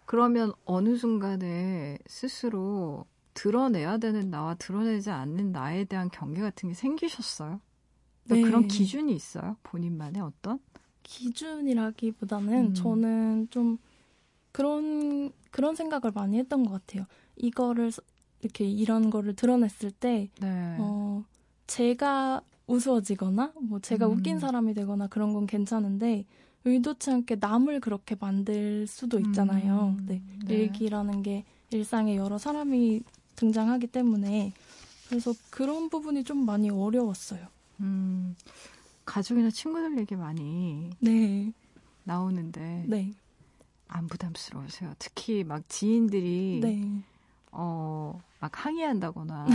그러면 0.06 0.54
어느 0.66 0.96
순간에 0.96 1.98
스스로 2.08 3.06
드러내야 3.34 3.98
되는 3.98 4.30
나와 4.30 4.54
드러내지 4.56 5.10
않는 5.10 5.52
나에 5.52 5.86
대한 5.86 6.10
경계 6.12 6.42
같은 6.42 6.70
게 6.70 6.76
생기셨어요? 6.76 7.62
네. 8.26 8.42
그런 8.42 8.68
기준이 8.68 9.14
있어요? 9.14 9.58
본인만의 9.64 10.22
어떤? 10.22 10.60
기준이라기보다는 11.04 12.68
음. 12.68 12.74
저는 12.74 13.48
좀 13.50 13.78
그런 14.52 15.32
그런 15.52 15.76
생각을 15.76 16.12
많이 16.14 16.38
했던 16.38 16.64
것 16.64 16.72
같아요. 16.72 17.06
이거를 17.36 17.92
이렇게 18.42 18.66
이런 18.66 19.10
거를 19.10 19.36
드러냈을 19.36 19.92
때, 19.92 20.30
네. 20.40 20.76
어, 20.80 21.24
제가 21.68 22.42
우스워지거나, 22.68 23.54
뭐 23.62 23.80
제가 23.80 24.08
음. 24.08 24.14
웃긴 24.14 24.40
사람이 24.40 24.74
되거나 24.74 25.08
그런 25.08 25.34
건 25.34 25.46
괜찮은데, 25.48 26.26
의도치 26.66 27.12
않게 27.12 27.38
남을 27.40 27.80
그렇게 27.80 28.16
만들 28.20 28.86
수도 28.88 29.20
있잖아요. 29.20 29.96
음. 30.00 30.06
네. 30.06 30.22
네. 30.46 30.56
일기라는 30.56 31.24
게 31.24 31.46
일상에 31.72 32.16
여러 32.16 32.38
사람이 32.38 33.02
등장하기 33.36 33.88
때문에, 33.88 34.54
그래서 35.08 35.34
그런 35.50 35.90
부분이 35.90 36.24
좀 36.24 36.46
많이 36.46 36.70
어려웠어요. 36.70 37.48
음. 37.80 38.36
가족이나 39.06 39.50
친구들 39.50 39.98
얘기 39.98 40.16
많이 40.16 40.92
네. 41.00 41.52
나오는데, 42.04 42.86
네. 42.88 43.14
안 43.88 44.08
부담스러우세요? 44.08 44.94
특히 45.00 45.44
막 45.44 45.68
지인들이 45.68 46.60
네. 46.62 47.04
어, 47.52 48.20
막 48.40 48.66
항의한다거나 48.66 49.48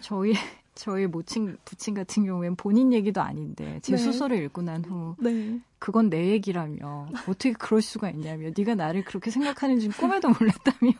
저희 0.00 0.32
저희 0.74 1.06
모친 1.06 1.56
부친 1.64 1.94
같은 1.94 2.24
경우엔 2.24 2.56
본인 2.56 2.92
얘기도 2.92 3.20
아닌데 3.20 3.78
제 3.82 3.92
네. 3.92 3.98
소설을 3.98 4.42
읽고 4.44 4.62
난 4.62 4.84
후 4.84 5.14
네. 5.20 5.60
그건 5.78 6.10
내 6.10 6.30
얘기라며 6.30 7.08
어떻게 7.28 7.52
그럴 7.52 7.80
수가 7.82 8.10
있냐며 8.10 8.50
네가 8.56 8.74
나를 8.74 9.04
그렇게 9.04 9.30
생각하는지 9.30 9.88
꿈에도 9.90 10.28
몰랐다며 10.30 10.92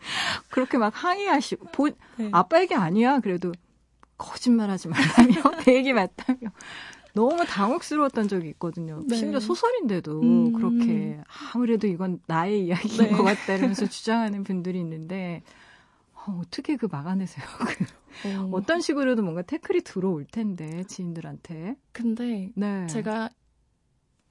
그렇게 0.50 0.78
막 0.78 0.92
항의하시고 0.96 1.66
보, 1.66 1.88
네. 2.16 2.30
아빠 2.32 2.60
얘기 2.60 2.74
아니야 2.74 3.20
그래도 3.20 3.52
거짓말하지 4.18 4.88
말라며 4.88 5.34
내 5.64 5.76
얘기 5.76 5.92
맞다며 5.92 6.50
너무 7.12 7.44
당혹스러웠던 7.46 8.26
적이 8.26 8.48
있거든요. 8.50 9.04
네. 9.06 9.14
심지어 9.14 9.38
소설인데도 9.38 10.22
음. 10.22 10.52
그렇게 10.54 11.20
아무래도 11.54 11.86
이건 11.86 12.20
나의 12.26 12.66
이야기인 12.66 13.10
네. 13.10 13.10
것 13.10 13.22
같다 13.22 13.54
이러면서 13.54 13.86
주장하는 13.86 14.42
분들이 14.42 14.80
있는데 14.80 15.42
어, 16.26 16.40
어떻게 16.40 16.76
그 16.76 16.86
막아내세요? 16.90 17.44
그 18.22 18.28
어. 18.28 18.50
어떤 18.52 18.80
식으로도 18.80 19.22
뭔가 19.22 19.42
태클이 19.42 19.82
들어올 19.82 20.24
텐데 20.26 20.84
지인들한테. 20.84 21.76
근데 21.92 22.50
네. 22.54 22.86
제가 22.86 23.30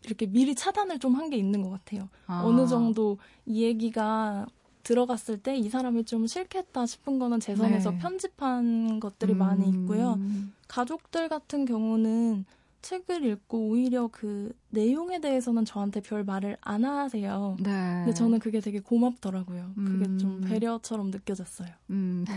이렇게 0.06 0.26
미리 0.26 0.56
차단을 0.56 1.00
좀 1.00 1.16
한 1.16 1.30
게 1.30 1.38
있는 1.38 1.62
것 1.62 1.70
같아요. 1.70 2.10
아. 2.28 2.44
어느 2.44 2.68
정도 2.68 3.18
이 3.46 3.64
얘기가 3.64 4.46
들어갔을 4.84 5.38
때 5.38 5.56
이 5.56 5.70
사람이 5.70 6.04
좀 6.06 6.28
싫겠다 6.28 6.86
싶은 6.86 7.20
거는 7.20 7.40
제 7.40 7.56
선에서 7.56 7.92
네. 7.92 7.98
편집한 8.00 9.00
것들이 9.00 9.32
음. 9.34 9.38
많이 9.38 9.70
있고요. 9.70 10.20
가족들 10.68 11.30
같은 11.30 11.64
경우는 11.66 12.46
책을 12.84 13.26
읽고 13.26 13.70
오히려 13.70 14.10
그 14.12 14.54
내용에 14.70 15.20
대해서는 15.20 15.66
저한테 15.66 16.02
별 16.02 16.24
말을 16.24 16.58
안 16.62 16.86
하세요. 16.86 17.56
네. 17.60 17.72
근데 17.72 18.14
저는 18.14 18.40
그게 18.40 18.60
되게 18.60 18.80
고맙더라고요. 18.80 19.72
그게 19.76 20.06
음. 20.06 20.18
좀 20.20 20.42
배려처럼 20.42 21.10
느껴졌어요. 21.10 21.70
음. 21.90 22.26
네. 22.28 22.36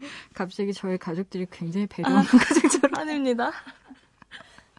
갑자기 0.34 0.72
저희 0.72 0.98
가족들이 0.98 1.46
굉장히 1.50 1.86
배려하는 1.86 2.20
아, 2.20 2.24
가족처럼. 2.26 2.94
아닙니다. 2.98 3.52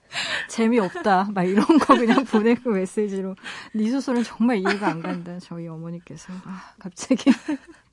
재미없다. 0.49 1.29
막 1.33 1.43
이런 1.43 1.65
거 1.65 1.95
그냥 1.95 2.23
보내고 2.25 2.71
메시지로. 2.71 3.35
네 3.75 3.89
소설은 3.91 4.23
정말 4.23 4.57
이해가 4.57 4.87
안 4.87 5.01
간다. 5.01 5.37
저희 5.39 5.67
어머니께서. 5.67 6.33
아, 6.43 6.73
갑자기 6.79 7.29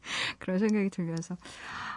그런 0.38 0.59
생각이 0.59 0.90
들면서. 0.90 1.37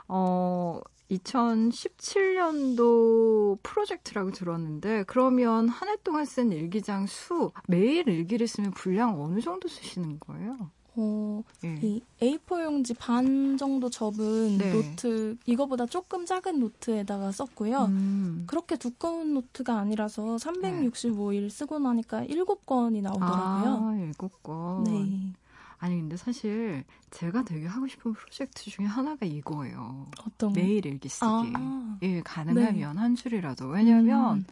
어, 0.07 0.79
2017년도 1.11 3.59
프로젝트라고 3.63 4.31
들었는데 4.31 5.03
그러면 5.07 5.69
한 5.69 5.87
해 5.89 5.95
동안 6.03 6.25
쓴 6.25 6.51
일기장 6.51 7.07
수 7.07 7.51
매일 7.67 8.07
일기를 8.09 8.45
쓰면 8.47 8.71
분량 8.71 9.21
어느 9.21 9.39
정도 9.39 9.67
쓰시는 9.69 10.19
거예요? 10.19 10.69
어, 10.99 11.43
네. 11.61 11.79
이 11.83 12.01
A4 12.21 12.63
용지 12.65 12.93
반 12.95 13.55
정도 13.55 13.87
접은 13.89 14.57
네. 14.57 14.73
노트 14.73 15.37
이거보다 15.45 15.85
조금 15.85 16.25
작은 16.25 16.59
노트에다가 16.59 17.31
썼고요. 17.31 17.85
음. 17.85 18.43
그렇게 18.47 18.75
두꺼운 18.77 19.35
노트가 19.35 19.77
아니라서 19.77 20.37
365일 20.37 21.41
네. 21.43 21.49
쓰고 21.49 21.77
나니까 21.79 22.23
7권이 22.25 23.01
나오더라고요. 23.03 23.29
아, 23.29 23.95
7권. 24.17 24.83
네. 24.85 25.33
아니 25.79 25.99
근데 25.99 26.17
사실 26.17 26.83
제가 27.11 27.43
되게 27.43 27.67
하고 27.67 27.87
싶은 27.87 28.13
프로젝트 28.13 28.69
중에 28.69 28.85
하나가 28.85 29.25
이거예요. 29.25 30.07
어떤 30.25 30.53
매일 30.53 30.85
일기 30.85 31.07
쓰기. 31.07 31.25
아. 31.25 31.97
예, 32.01 32.21
가능하면 32.21 32.73
네. 32.95 32.99
한 32.99 33.15
줄이라도. 33.15 33.67
왜냐면 33.67 34.37
음. 34.39 34.45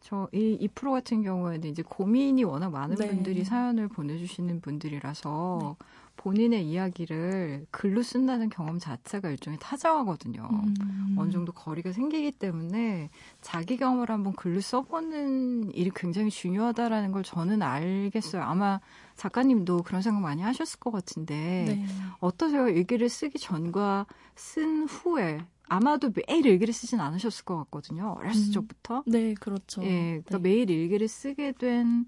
저이 0.00 0.58
이 0.60 0.68
프로 0.74 0.92
같은 0.92 1.22
경우에는 1.22 1.68
이제 1.68 1.82
고민이 1.82 2.44
워낙 2.44 2.70
많은 2.70 2.96
네. 2.96 3.08
분들이 3.08 3.44
사연을 3.44 3.88
보내주시는 3.88 4.60
분들이라서 4.60 5.76
네. 5.78 5.86
본인의 6.16 6.66
이야기를 6.66 7.66
글로 7.70 8.02
쓴다는 8.02 8.48
경험 8.48 8.78
자체가 8.78 9.30
일종의 9.30 9.58
타자화거든요. 9.60 10.48
음. 10.50 11.16
어느 11.18 11.30
정도 11.30 11.52
거리가 11.52 11.92
생기기 11.92 12.32
때문에 12.32 13.10
자기 13.40 13.76
경험을 13.76 14.10
한번 14.10 14.32
글로 14.34 14.60
써보는 14.60 15.74
일이 15.74 15.90
굉장히 15.94 16.30
중요하다라는 16.30 17.12
걸 17.12 17.22
저는 17.22 17.62
알겠어요. 17.62 18.42
아마 18.42 18.80
작가님도 19.16 19.82
그런 19.82 20.02
생각 20.02 20.20
많이 20.20 20.42
하셨을 20.42 20.80
것 20.80 20.90
같은데 20.90 21.64
네. 21.66 21.86
어떠세요? 22.20 22.68
일기를 22.68 23.08
쓰기 23.08 23.38
전과 23.38 24.06
쓴 24.34 24.84
후에 24.84 25.40
아마도 25.66 26.10
매일 26.14 26.46
일기를 26.46 26.74
쓰진 26.74 27.00
않으셨을 27.00 27.44
것 27.44 27.56
같거든요. 27.64 28.16
어렸을 28.18 28.48
음. 28.48 28.52
적부터. 28.52 29.02
네, 29.06 29.34
그렇죠. 29.34 29.82
예, 29.82 30.22
그러니까 30.24 30.38
네. 30.38 30.42
매일 30.42 30.70
일기를 30.70 31.08
쓰게 31.08 31.52
된 31.52 32.06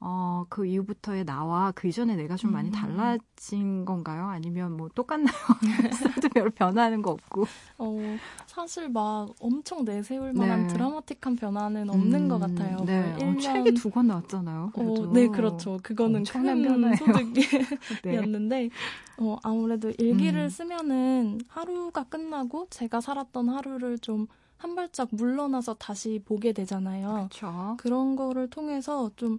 어, 0.00 0.44
그 0.48 0.64
이후부터의 0.64 1.24
나와 1.24 1.72
그 1.72 1.88
이전에 1.88 2.14
내가 2.14 2.36
좀 2.36 2.52
많이 2.52 2.68
음. 2.68 2.72
달라진 2.72 3.84
건가요? 3.84 4.26
아니면 4.26 4.76
뭐 4.76 4.88
똑같나요? 4.94 5.34
써도 5.92 6.28
별 6.28 6.50
변하는 6.50 7.02
거 7.02 7.10
없고. 7.10 7.46
어, 7.78 7.98
사실 8.46 8.88
막 8.88 9.28
엄청 9.40 9.84
내세울 9.84 10.32
만한 10.34 10.66
네. 10.66 10.74
드라마틱한 10.74 11.36
변화는 11.36 11.90
없는 11.90 12.22
음, 12.22 12.28
것 12.28 12.38
같아요. 12.38 12.78
네. 12.84 13.02
뭐 13.02 13.18
1년... 13.18 13.36
어, 13.38 13.40
책이 13.64 13.74
두 13.74 13.90
권 13.90 14.06
나왔잖아요. 14.06 14.72
어, 14.74 15.10
네, 15.12 15.28
그렇죠. 15.28 15.78
그거는 15.82 16.22
큰 16.24 16.94
소득이었는데, 16.96 18.58
네. 18.68 18.70
어, 19.18 19.36
아무래도 19.42 19.90
일기를 19.98 20.42
음. 20.44 20.48
쓰면은 20.48 21.40
하루가 21.48 22.04
끝나고 22.04 22.68
제가 22.70 23.00
살았던 23.00 23.48
하루를 23.48 23.98
좀한 23.98 24.76
발짝 24.76 25.08
물러나서 25.10 25.74
다시 25.74 26.20
보게 26.24 26.52
되잖아요. 26.52 27.28
그렇죠. 27.30 27.76
그런 27.78 28.14
거를 28.14 28.48
통해서 28.48 29.10
좀 29.16 29.38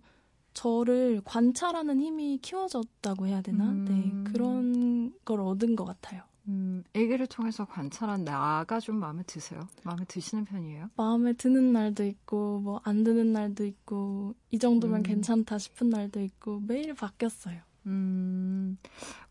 저를 0.59 1.21
관찰하는 1.23 2.01
힘이 2.01 2.37
키워졌다고 2.41 3.27
해야 3.27 3.41
되나? 3.41 3.69
음. 3.69 3.85
네, 3.85 4.29
그런 4.29 5.13
걸 5.23 5.39
얻은 5.39 5.77
것 5.77 5.85
같아요. 5.85 6.21
음, 6.49 6.83
애기를 6.93 7.27
통해서 7.27 7.63
관찰한 7.63 8.25
나가 8.25 8.81
좀 8.81 8.97
마음에 8.97 9.23
드세요? 9.23 9.61
마음에 9.83 10.03
드시는 10.05 10.43
편이에요? 10.43 10.89
마음에 10.97 11.31
드는 11.31 11.71
날도 11.71 12.03
있고, 12.03 12.59
뭐, 12.59 12.81
안 12.83 13.05
드는 13.05 13.31
날도 13.31 13.65
있고, 13.65 14.35
이 14.51 14.59
정도면 14.59 14.99
음. 14.99 15.03
괜찮다 15.03 15.59
싶은 15.59 15.89
날도 15.89 16.19
있고, 16.19 16.59
매일 16.67 16.93
바뀌었어요. 16.93 17.61
음, 17.85 18.77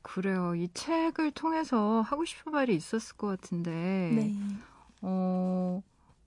그래요. 0.01 0.55
이 0.55 0.71
책을 0.73 1.33
통해서 1.33 2.01
하고 2.01 2.25
싶은 2.25 2.53
말이 2.53 2.75
있었을 2.75 3.19
것 3.19 3.27
같은데, 3.27 4.13
네. 4.15 4.35
어, 5.03 5.83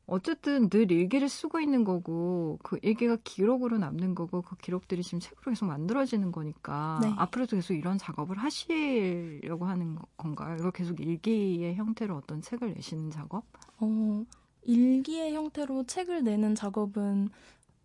어쨌든 0.08 0.70
늘 0.70 0.92
일기를 0.92 1.30
쓰고 1.30 1.60
있는 1.60 1.84
거고 1.84 2.60
그 2.64 2.78
일기가 2.82 3.18
기록으로 3.24 3.78
남는 3.78 4.16
거고 4.16 4.42
그 4.42 4.56
기록들이 4.58 5.04
지금 5.04 5.20
책으로 5.20 5.52
계속 5.52 5.66
만들어지는 5.66 6.32
거니까 6.32 7.00
네. 7.02 7.14
앞으로도 7.18 7.56
계속 7.58 7.74
이런 7.74 7.98
작업을 7.98 8.38
하시려고 8.38 9.66
하는 9.66 9.98
건가요? 10.18 10.58
이거 10.60 10.72
계속 10.72 11.00
일기의 11.00 11.76
형태로 11.76 12.18
어떤 12.18 12.42
책을 12.42 12.74
내시는 12.74 13.12
작업? 13.12 13.46
어, 13.80 14.26
일기의 14.64 15.34
형태로 15.34 15.86
책을 15.86 16.24
내는 16.24 16.56
작업은 16.56 17.30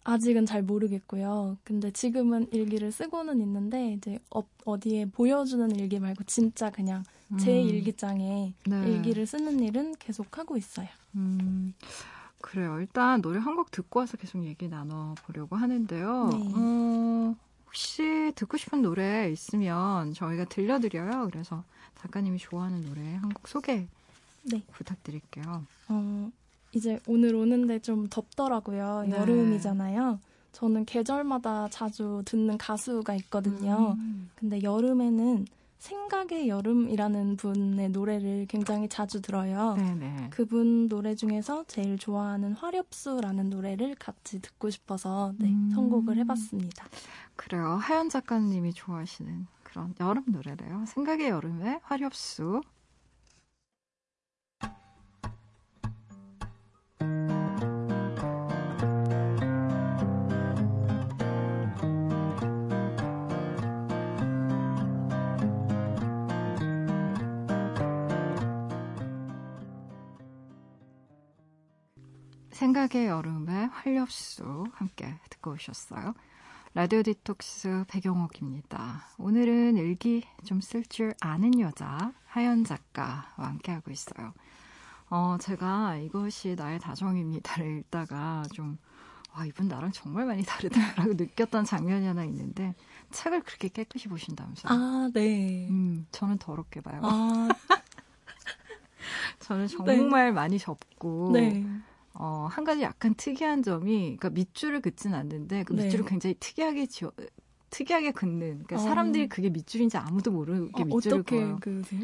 아직은 0.09 0.47
잘 0.47 0.63
모르겠고요. 0.63 1.57
근데 1.65 1.91
지금은 1.91 2.49
일기를 2.53 2.93
쓰고는 2.93 3.41
있는데 3.41 3.93
이제 3.95 4.19
어, 4.35 4.43
어디에 4.65 5.07
보여주는 5.07 5.69
일기 5.75 5.99
말고 5.99 6.25
진짜 6.25 6.71
그냥 6.71 7.03
제 7.41 7.61
음. 7.61 7.69
일기장에 7.69 8.55
네. 8.67 8.89
일기를 8.89 9.27
쓰는 9.27 9.59
일은 9.61 9.95
계속 9.99 10.39
하고 10.39 10.57
있어요. 10.57 10.87
음. 11.17 11.75
그래요. 12.41 12.79
일단 12.79 13.21
노래 13.21 13.41
한 13.41 13.57
곡 13.57 13.71
듣고 13.73 13.99
와서 14.01 14.17
계속 14.17 14.45
얘기 14.45 14.69
나눠 14.69 15.15
보려고 15.25 15.57
하는데요. 15.57 16.29
네. 16.33 16.53
어, 16.55 17.35
혹시 17.67 18.31
듣고 18.37 18.57
싶은 18.59 18.83
노래 18.83 19.29
있으면 19.33 20.13
저희가 20.13 20.45
들려드려요. 20.45 21.29
그래서 21.33 21.65
작가님이 21.97 22.39
좋아하는 22.39 22.85
노래 22.87 23.15
한 23.17 23.31
곡 23.35 23.49
소개 23.49 23.89
네. 24.45 24.63
부탁드릴게요. 24.73 25.65
어, 25.89 26.31
이제 26.77 27.01
오늘 27.09 27.35
오는데 27.35 27.79
좀 27.79 28.07
덥더라고요. 28.09 29.07
네. 29.09 29.17
여름이잖아요. 29.17 30.21
저는 30.53 30.85
계절마다 30.85 31.69
자주 31.71 32.23
듣는 32.27 32.59
가수가 32.59 33.15
있거든요. 33.15 33.97
음. 33.99 34.31
근데 34.35 34.63
여름에는 34.63 35.47
생각의 35.79 36.49
여름이라는 36.49 37.37
분의 37.37 37.91
노래를 37.91 38.47
굉장히 38.49 38.89
자주 38.89 39.23
들어요. 39.23 39.75
네네. 39.77 40.29
그분 40.31 40.89
노래 40.89 41.15
중에서 41.15 41.65
제일 41.67 41.99
좋아하는 41.99 42.53
화렵수라는 42.53 43.51
노래를 43.51 43.95
같이 43.95 44.41
듣고 44.43 44.69
싶어서 44.69 45.33
네, 45.39 45.49
음. 45.49 45.71
선곡을 45.75 46.19
해봤습니다. 46.19 46.87
그래요. 47.37 47.79
하연 47.81 48.11
작가님이 48.11 48.75
좋아하시는 48.75 49.47
그런 49.63 49.95
여름 50.01 50.25
노래래요. 50.27 50.85
생각의 50.87 51.29
여름의 51.29 51.81
화렵수. 51.83 52.61
생각의 72.51 73.07
여름의 73.07 73.69
활력수 73.69 74.65
함께 74.73 75.15
듣고 75.31 75.53
오셨어요. 75.53 76.15
라디오 76.75 77.03
디톡스 77.03 77.85
배경옥입니다. 77.89 79.09
오늘은 79.19 79.77
일기 79.77 80.25
좀 80.45 80.61
쓸 80.61 80.85
줄 80.87 81.15
아는 81.21 81.61
여자 81.61 82.13
하연 82.27 82.65
작가와 82.65 83.27
함께하고 83.37 83.91
있어요. 83.91 84.33
어, 85.09 85.37
제가 85.41 85.97
이것이 85.97 86.55
나의 86.57 86.79
다정입니다를 86.81 87.79
읽다가 87.79 88.43
좀, 88.53 88.79
와, 89.35 89.47
이분 89.47 89.69
나랑 89.69 89.93
정말 89.93 90.27
많이 90.27 90.43
다르다라고 90.45 91.13
느꼈던 91.15 91.65
장면이 91.65 92.07
하나 92.07 92.25
있는데, 92.25 92.75
책을 93.13 93.43
그렇게 93.43 93.69
깨끗이 93.69 94.09
보신다면서요? 94.09 94.73
아, 94.73 95.11
네. 95.15 95.69
음, 95.71 96.07
저는 96.11 96.39
더럽게 96.39 96.81
봐요. 96.81 97.01
아. 97.05 97.49
저는 99.41 99.69
정말 99.69 100.27
네. 100.27 100.33
많이 100.33 100.59
접고, 100.59 101.31
네. 101.33 101.63
어, 102.15 102.49
한 102.51 102.65
가지 102.65 102.83
약간 102.83 103.15
특이한 103.15 103.63
점이, 103.63 104.17
그러니까 104.17 104.31
밑줄을 104.31 104.81
긋진 104.81 105.15
않는데, 105.15 105.63
그 105.65 105.73
네. 105.73 105.83
밑줄을 105.83 106.05
네. 106.05 106.11
굉장히 106.11 106.35
특이하게 106.41 106.87
지어, 106.87 107.13
특이하게 107.71 108.11
긋는. 108.13 108.65
그러니까 108.65 108.77
어. 108.77 108.81
사람들이 108.81 109.29
그게 109.29 109.51
밑줄인지 109.51 109.97
아무도 109.99 110.33
모르게 110.33 110.73
어, 110.81 110.85
밑줄을 110.85 111.19
어떻게. 111.23 111.37
그으세요? 111.61 112.01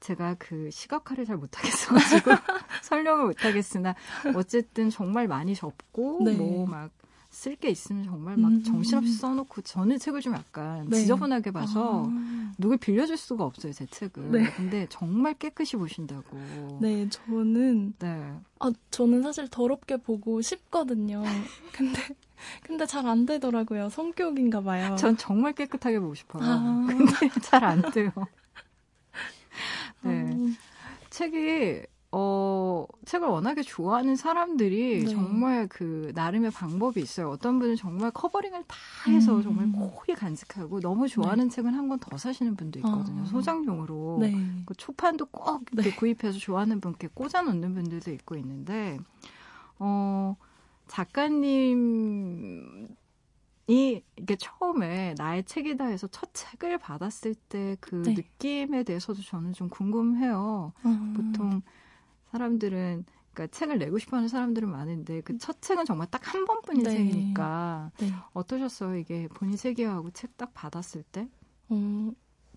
제가 0.00 0.36
그 0.38 0.70
시각화를 0.70 1.24
잘 1.24 1.36
못하겠어가지고 1.36 2.30
설명을 2.82 3.26
못하겠으나 3.26 3.94
어쨌든 4.34 4.90
정말 4.90 5.26
많이 5.28 5.54
접고 5.54 6.20
네. 6.24 6.36
뭐막 6.36 6.90
쓸 7.30 7.56
게 7.56 7.68
있으면 7.68 8.04
정말 8.04 8.38
막 8.38 8.48
음. 8.48 8.62
정신없이 8.62 9.12
써놓고 9.12 9.60
저는 9.60 9.98
책을 9.98 10.22
좀 10.22 10.34
약간 10.34 10.88
네. 10.88 10.96
지저분하게 10.96 11.50
봐서 11.50 12.06
아. 12.08 12.52
누굴 12.56 12.78
빌려줄 12.78 13.18
수가 13.18 13.44
없어요, 13.44 13.72
제 13.74 13.84
책을. 13.84 14.30
네. 14.30 14.44
근데 14.56 14.86
정말 14.88 15.34
깨끗이 15.34 15.76
보신다고. 15.76 16.78
네, 16.80 17.06
저는 17.10 17.92
네. 17.98 18.34
아, 18.60 18.70
저는 18.90 19.22
사실 19.22 19.46
더럽게 19.48 19.98
보고 19.98 20.40
싶거든요. 20.40 21.22
근데 21.72 22.00
근데 22.62 22.86
잘 22.86 23.04
안 23.06 23.26
되더라고요. 23.26 23.90
성격인가 23.90 24.62
봐요. 24.62 24.96
전 24.96 25.16
정말 25.18 25.52
깨끗하게 25.52 25.98
보고 26.00 26.14
싶어요. 26.14 26.42
아. 26.42 26.86
근데 26.88 27.12
잘 27.42 27.62
안 27.64 27.82
돼요. 27.92 28.10
네. 30.02 30.10
음. 30.10 30.56
책이 31.10 31.82
어, 32.10 32.86
책을 33.04 33.28
워낙에 33.28 33.60
좋아하는 33.60 34.16
사람들이 34.16 35.04
네. 35.04 35.10
정말 35.10 35.66
그 35.68 36.10
나름의 36.14 36.52
방법이 36.52 37.02
있어요. 37.02 37.28
어떤 37.28 37.58
분은 37.58 37.76
정말 37.76 38.10
covering을 38.12 38.64
다 38.66 38.76
해서 39.10 39.36
음. 39.36 39.42
정말 39.42 39.70
고이 39.72 40.14
간직하고 40.14 40.80
너무 40.80 41.06
좋아하는 41.06 41.48
네. 41.50 41.54
책은 41.54 41.74
한 41.74 41.86
권 41.88 41.98
더 42.00 42.16
사시는 42.16 42.56
분도 42.56 42.78
있거든요. 42.78 43.22
아. 43.22 43.24
소장용으로. 43.26 44.18
네. 44.22 44.34
그 44.64 44.72
초판도 44.74 45.26
꼭 45.26 45.66
네. 45.72 45.94
구입해서 45.94 46.38
좋아하는 46.38 46.80
분께 46.80 47.08
꽂아 47.12 47.42
놓는 47.42 47.74
분들도 47.74 48.10
있고 48.12 48.36
있는데, 48.36 48.98
어, 49.78 50.34
작가님 50.86 52.88
이 53.68 54.02
이게 54.16 54.34
처음에 54.36 55.14
나의 55.18 55.44
책이다 55.44 55.84
해서 55.86 56.06
첫 56.08 56.30
책을 56.32 56.78
받았을 56.78 57.34
때그 57.34 58.02
네. 58.04 58.14
느낌에 58.14 58.82
대해서도 58.82 59.22
저는 59.22 59.52
좀 59.52 59.68
궁금해요. 59.68 60.72
음. 60.86 61.12
보통 61.14 61.60
사람들은 62.32 63.04
그러니까 63.34 63.56
책을 63.56 63.78
내고 63.78 63.98
싶어하는 63.98 64.28
사람들은 64.28 64.68
많은데 64.70 65.20
그 65.20 65.38
첫 65.38 65.60
책은 65.62 65.84
정말 65.84 66.08
딱 66.10 66.22
한 66.34 66.44
번뿐인 66.46 66.82
네. 66.82 66.90
책이니까 66.90 67.92
네. 67.98 68.12
어떠셨어요? 68.32 68.96
이게 68.96 69.28
본인 69.34 69.56
책이하고 69.56 70.10
책 70.12 70.36
딱 70.36 70.52
받았을 70.54 71.02
때? 71.04 71.28
어, 71.68 72.10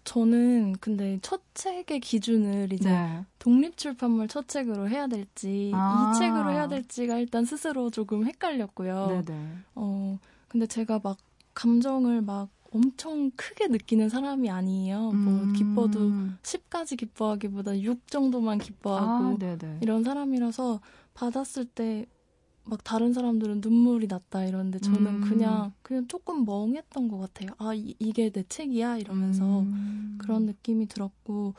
저는 0.04 0.74
근데 0.80 1.20
첫 1.22 1.42
책의 1.54 2.00
기준을 2.00 2.72
이제 2.74 2.90
네. 2.90 3.26
독립출판물 3.40 4.28
첫 4.30 4.48
책으로 4.48 4.88
해야 4.90 5.08
될지 5.08 5.72
아. 5.76 6.12
이 6.16 6.18
책으로 6.20 6.52
해야 6.52 6.68
될지가 6.68 7.18
일단 7.18 7.44
스스로 7.46 7.90
조금 7.90 8.26
헷갈렸고요. 8.26 9.08
네네. 9.08 9.24
네. 9.26 9.58
어 9.76 10.18
근데 10.52 10.68
제가 10.68 11.00
막 11.04 11.18
감정을 11.54 12.22
막 12.22 12.50
엄청 12.74 13.32
크게 13.36 13.68
느끼는 13.68 14.10
사람이 14.10 14.50
아니에요. 14.50 15.00
뭐 15.00 15.12
음. 15.12 15.46
뭐 15.46 15.54
기뻐도 15.54 16.00
10까지 16.44 16.98
기뻐하기보다 16.98 17.80
6 17.82 18.08
정도만 18.08 18.60
기뻐하고 18.60 19.38
아, 19.42 19.58
이런 19.82 20.04
사람이라서 20.04 20.80
받았을 21.14 21.66
때 21.66 22.06
막 22.64 22.84
다른 22.84 23.12
사람들은 23.14 23.62
눈물이 23.62 24.08
났다 24.08 24.46
이러는데 24.46 24.80
저는 24.80 25.16
음. 25.16 25.22
그냥 25.22 25.74
그냥 25.82 26.08
조금 26.08 26.46
멍했던 26.46 27.08
것 27.08 27.18
같아요. 27.18 27.50
아 27.58 27.74
이, 27.74 27.94
게내 28.14 28.44
책이야 28.48 28.98
이러면서 28.98 29.62
음. 29.62 30.18
그런 30.20 30.46
느낌이 30.46 30.88
들었고 30.88 31.56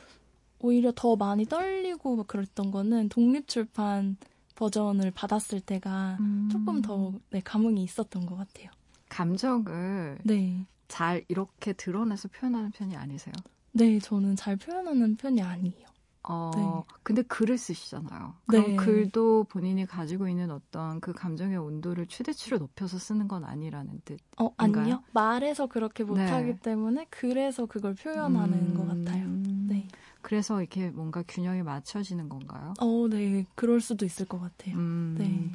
오히려 0.59 0.93
더 0.95 1.15
많이 1.15 1.45
떨리고 1.45 2.15
막 2.15 2.27
그랬던 2.27 2.71
거는 2.71 3.09
독립출판 3.09 4.17
버전을 4.55 5.11
받았을 5.11 5.59
때가 5.59 6.17
조금 6.51 6.81
더 6.81 7.09
음. 7.09 7.19
네, 7.31 7.41
감흥이 7.41 7.83
있었던 7.83 8.25
것 8.25 8.35
같아요. 8.37 8.69
감정을 9.13 10.17
네. 10.23 10.65
잘 10.87 11.23
이렇게 11.27 11.73
드러내서 11.73 12.29
표현하는 12.29 12.71
편이 12.71 12.95
아니세요? 12.95 13.33
네, 13.71 13.99
저는 13.99 14.35
잘 14.35 14.55
표현하는 14.55 15.15
편이 15.17 15.41
아니에요. 15.41 15.85
어, 16.23 16.51
네. 16.55 16.95
근데 17.03 17.21
글을 17.21 17.57
쓰시잖아요. 17.57 18.33
그럼 18.47 18.69
네. 18.69 18.75
글도 18.75 19.45
본인이 19.45 19.85
가지고 19.85 20.27
있는 20.27 20.51
어떤 20.51 20.99
그 20.99 21.13
감정의 21.13 21.57
온도를 21.57 22.07
최대치로 22.07 22.57
높여서 22.57 22.97
쓰는 22.97 23.27
건 23.27 23.43
아니라는 23.43 24.01
뜻. 24.05 24.19
어, 24.37 24.51
아니요. 24.57 25.03
말해서 25.11 25.67
그렇게 25.67 26.03
못하기 26.03 26.47
네. 26.47 26.59
때문에 26.59 27.05
글에서 27.09 27.65
그걸 27.65 27.93
표현하는 27.93 28.53
음, 28.53 28.73
것 28.73 28.85
같아요. 28.87 29.27
네. 29.67 29.87
그래서 30.21 30.61
이렇게 30.61 30.89
뭔가 30.89 31.23
균형이 31.27 31.61
맞춰지는 31.63 32.29
건가요? 32.29 32.73
어, 32.79 33.07
네. 33.09 33.45
그럴 33.55 33.81
수도 33.81 34.05
있을 34.05 34.25
것 34.25 34.39
같아요. 34.39 34.75
음, 34.77 35.15
네. 35.19 35.51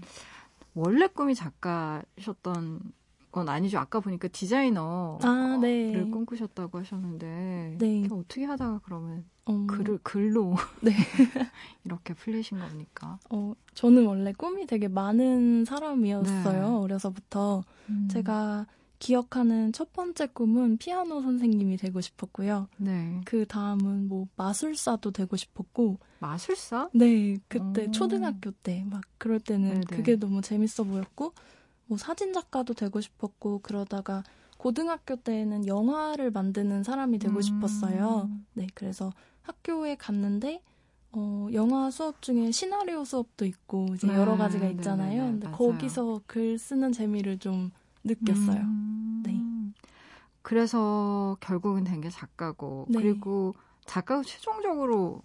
원래 0.74 1.06
꿈이 1.06 1.34
작가셨던 1.34 2.92
건 3.38 3.48
아니죠. 3.48 3.78
아까 3.78 4.00
보니까 4.00 4.28
디자이너를 4.28 5.26
아, 5.26 5.58
네. 5.62 5.92
꿈꾸셨다고 6.10 6.78
하셨는데 6.78 7.76
네. 7.78 8.08
어떻게 8.10 8.44
하다가 8.44 8.80
그러면 8.84 9.24
어... 9.44 9.66
글을 9.68 9.98
글로 10.02 10.54
네. 10.82 10.92
이렇게 11.84 12.14
풀리신 12.14 12.58
겁니까? 12.58 13.18
어, 13.30 13.54
저는 13.74 14.04
원래 14.06 14.32
꿈이 14.32 14.66
되게 14.66 14.88
많은 14.88 15.64
사람이었어요. 15.64 16.68
네. 16.68 16.74
어려서부터 16.84 17.62
음. 17.88 18.08
제가 18.10 18.66
기억하는 18.98 19.72
첫 19.72 19.92
번째 19.92 20.26
꿈은 20.26 20.78
피아노 20.78 21.22
선생님이 21.22 21.76
되고 21.76 22.00
싶었고요. 22.00 22.66
네. 22.78 23.20
그 23.24 23.46
다음은 23.46 24.08
뭐 24.08 24.26
마술사도 24.36 25.12
되고 25.12 25.36
싶었고. 25.36 25.98
마술사? 26.18 26.90
네, 26.94 27.36
그때 27.46 27.86
오. 27.86 27.90
초등학교 27.92 28.50
때 28.50 28.84
막 28.90 29.02
그럴 29.18 29.38
때는 29.38 29.68
네네. 29.70 29.84
그게 29.88 30.16
너무 30.16 30.40
재밌어 30.42 30.82
보였고 30.82 31.32
뭐 31.88 31.98
사진 31.98 32.32
작가도 32.32 32.74
되고 32.74 33.00
싶었고 33.00 33.60
그러다가 33.62 34.22
고등학교 34.58 35.16
때에는 35.16 35.66
영화를 35.66 36.30
만드는 36.30 36.84
사람이 36.84 37.18
되고 37.18 37.36
음. 37.36 37.42
싶었어요. 37.42 38.30
네, 38.54 38.66
그래서 38.74 39.12
학교에 39.42 39.96
갔는데 39.96 40.62
어, 41.12 41.48
영화 41.54 41.90
수업 41.90 42.20
중에 42.20 42.50
시나리오 42.50 43.04
수업도 43.04 43.46
있고 43.46 43.86
이제 43.94 44.06
네, 44.06 44.14
여러 44.14 44.36
가지가 44.36 44.66
네, 44.66 44.72
있잖아요. 44.72 45.08
네네네, 45.10 45.30
근데 45.30 45.46
맞아요. 45.48 45.56
거기서 45.56 46.20
글 46.26 46.58
쓰는 46.58 46.92
재미를 46.92 47.38
좀 47.38 47.70
느꼈어요. 48.04 48.60
음. 48.60 49.22
네. 49.24 49.40
그래서 50.42 51.36
결국은 51.40 51.84
된 51.84 52.00
게 52.00 52.10
작가고 52.10 52.86
네. 52.90 52.98
그리고 53.00 53.54
작가가 53.86 54.22
최종적으로 54.22 55.22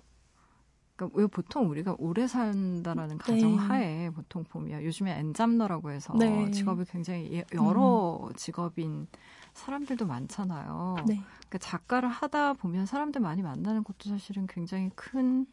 그러니까 0.95 1.19
왜 1.19 1.27
보통 1.27 1.69
우리가 1.69 1.95
오래 1.97 2.27
산다라는 2.27 3.17
가정 3.17 3.53
네. 3.53 3.57
하에 3.57 4.09
보통 4.11 4.43
보면 4.43 4.83
요즘에 4.83 5.17
엔잡너라고 5.19 5.91
해서 5.91 6.13
네. 6.17 6.49
직업이 6.51 6.85
굉장히 6.85 7.31
예, 7.33 7.43
여러 7.55 8.27
음. 8.29 8.33
직업인 8.35 9.07
사람들도 9.53 10.05
많잖아요. 10.05 10.95
네. 11.07 11.15
그러니까 11.15 11.57
작가를 11.59 12.09
하다 12.09 12.53
보면 12.53 12.85
사람들 12.85 13.21
많이 13.21 13.41
만나는 13.41 13.83
것도 13.83 14.09
사실은 14.09 14.45
굉장히 14.47 14.89
큰 14.95 15.45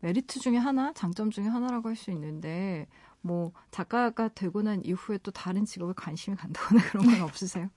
메리트 0.00 0.40
중에 0.40 0.56
하나, 0.56 0.92
장점 0.94 1.30
중에 1.30 1.46
하나라고 1.46 1.88
할 1.88 1.96
수 1.96 2.10
있는데 2.12 2.86
뭐 3.22 3.52
작가가 3.70 4.28
되고 4.28 4.62
난 4.62 4.82
이후에 4.84 5.18
또 5.22 5.30
다른 5.30 5.64
직업에 5.66 5.92
관심이 5.94 6.36
간다거나 6.36 6.80
그런 6.92 7.06
건 7.06 7.20
없으세요? 7.20 7.68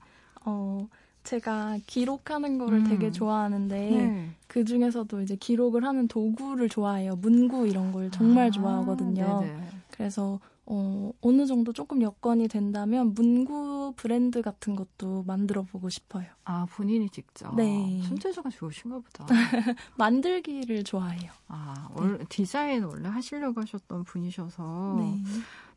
어, 0.46 0.88
제가 1.24 1.78
기록하는 1.86 2.58
거를 2.58 2.78
음. 2.80 2.84
되게 2.84 3.10
좋아하는데 3.10 3.74
네. 3.90 4.30
그 4.46 4.64
중에서도 4.64 5.22
이제 5.22 5.36
기록을 5.36 5.84
하는 5.84 6.06
도구를 6.06 6.68
좋아해요. 6.68 7.16
문구 7.16 7.66
이런 7.66 7.92
걸 7.92 8.10
정말 8.10 8.48
아, 8.48 8.50
좋아하거든요. 8.50 9.40
네네. 9.40 9.70
그래서 9.90 10.38
어, 10.66 11.12
어느 11.20 11.46
정도 11.46 11.72
조금 11.72 12.00
여건이 12.00 12.48
된다면 12.48 13.12
문구 13.14 13.94
브랜드 13.96 14.40
같은 14.40 14.76
것도 14.76 15.24
만들어 15.26 15.62
보고 15.62 15.88
싶어요. 15.90 16.26
아, 16.44 16.66
본인이 16.66 17.08
직접? 17.10 17.54
네. 17.54 18.00
손재주가 18.04 18.50
좋으신가 18.50 18.98
보다. 19.00 19.26
만들기를 19.96 20.84
좋아해요. 20.84 21.30
아, 21.48 21.88
네. 21.90 22.02
원래 22.02 22.24
디자인 22.28 22.84
원래 22.84 23.08
하시려고 23.08 23.60
하셨던 23.60 24.04
분이셔서 24.04 24.94
네. 24.98 25.22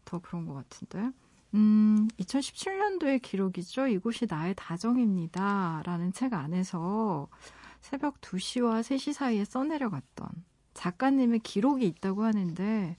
더 0.05 0.19
그런 0.19 0.45
것 0.45 0.53
같은데. 0.53 1.11
음, 1.57 2.07
2017년도의 2.19 3.21
기록이죠. 3.21 3.87
이곳이 3.87 4.27
나의 4.29 4.53
다정입니다. 4.55 5.81
라는 5.83 6.13
책 6.13 6.33
안에서 6.33 7.27
새벽 7.81 8.21
2시와 8.21 8.81
3시 8.81 9.13
사이에 9.13 9.43
써내려갔던 9.43 10.29
작가님의 10.75 11.39
기록이 11.39 11.85
있다고 11.87 12.23
하는데 12.23 12.95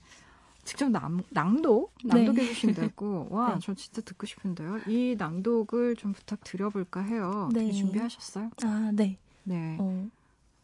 직접 0.65 0.89
남, 0.89 1.21
낭독? 1.29 1.93
낭독해 2.03 2.41
네. 2.41 2.47
주신다고. 2.47 3.27
와, 3.31 3.53
네. 3.53 3.59
저 3.61 3.73
진짜 3.73 4.01
듣고 4.01 4.27
싶은데요. 4.27 4.81
이 4.87 5.15
낭독을 5.17 5.95
좀 5.95 6.11
부탁드려볼까 6.11 7.01
해요. 7.01 7.49
네. 7.53 7.71
준비하셨어요? 7.71 8.51
아, 8.63 8.91
네. 8.93 9.17
네. 9.43 9.77
어, 9.79 10.07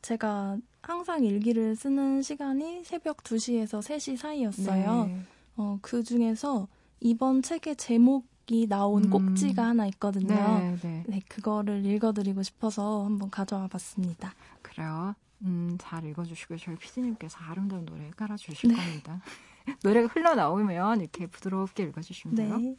제가 0.02 0.58
항상 0.82 1.24
일기를 1.24 1.76
쓰는 1.76 2.22
시간이 2.22 2.84
새벽 2.84 3.24
2시에서 3.24 3.80
3시 3.80 4.18
사이였어요. 4.18 5.06
네. 5.06 5.22
어, 5.56 5.80
그 5.82 6.04
중에서 6.04 6.68
이번 7.00 7.42
책의 7.42 7.76
제목이 7.76 8.68
나온 8.68 9.06
음. 9.06 9.10
꼭지가 9.10 9.64
하나 9.64 9.86
있거든요. 9.88 10.36
네, 10.36 10.78
네. 10.82 11.04
네, 11.08 11.22
그거를 11.28 11.86
읽어드리고 11.86 12.44
싶어서 12.44 13.06
한번 13.06 13.30
가져와 13.30 13.68
봤습니다. 13.68 14.34
그래요. 14.62 15.16
음, 15.42 15.78
잘 15.80 16.06
읽어주시고 16.06 16.58
저희 16.58 16.76
피디님께서 16.76 17.38
아름다운 17.40 17.86
노래 17.86 18.10
깔아주실 18.16 18.70
네. 18.70 18.76
겁니다. 18.76 19.22
노래가 19.84 20.08
흘러나오면 20.08 21.02
이렇게 21.02 21.28
부드럽게 21.28 21.84
읽어주시면 21.84 22.36
돼요. 22.36 22.58
네. 22.58 22.78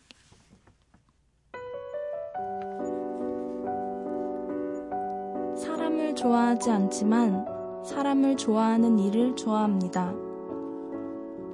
사람을 5.56 6.14
좋아하지 6.14 6.70
않지만 6.70 7.44
사람을 7.84 8.36
좋아하는 8.36 8.98
일을 8.98 9.36
좋아합니다. 9.36 10.14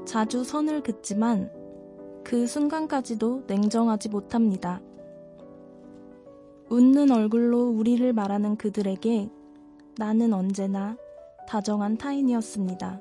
자주 0.07 0.42
선을 0.42 0.83
긋지만 0.83 1.51
그 2.24 2.46
순간까지도 2.46 3.44
냉정하지 3.46 4.08
못합니다. 4.08 4.80
웃는 6.70 7.11
얼굴로 7.11 7.68
우리를 7.68 8.12
말하는 8.12 8.56
그들에게 8.56 9.30
나는 9.98 10.32
언제나 10.32 10.96
다정한 11.46 11.98
타인이었습니다. 11.98 13.00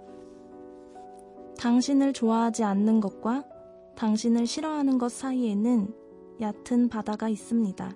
당신을 1.58 2.12
좋아하지 2.12 2.64
않는 2.64 3.00
것과 3.00 3.46
당신을 3.96 4.48
싫어하는 4.48 4.98
것 4.98 5.12
사이에는 5.12 5.94
얕은 6.42 6.90
바다가 6.90 7.30
있습니다. 7.30 7.92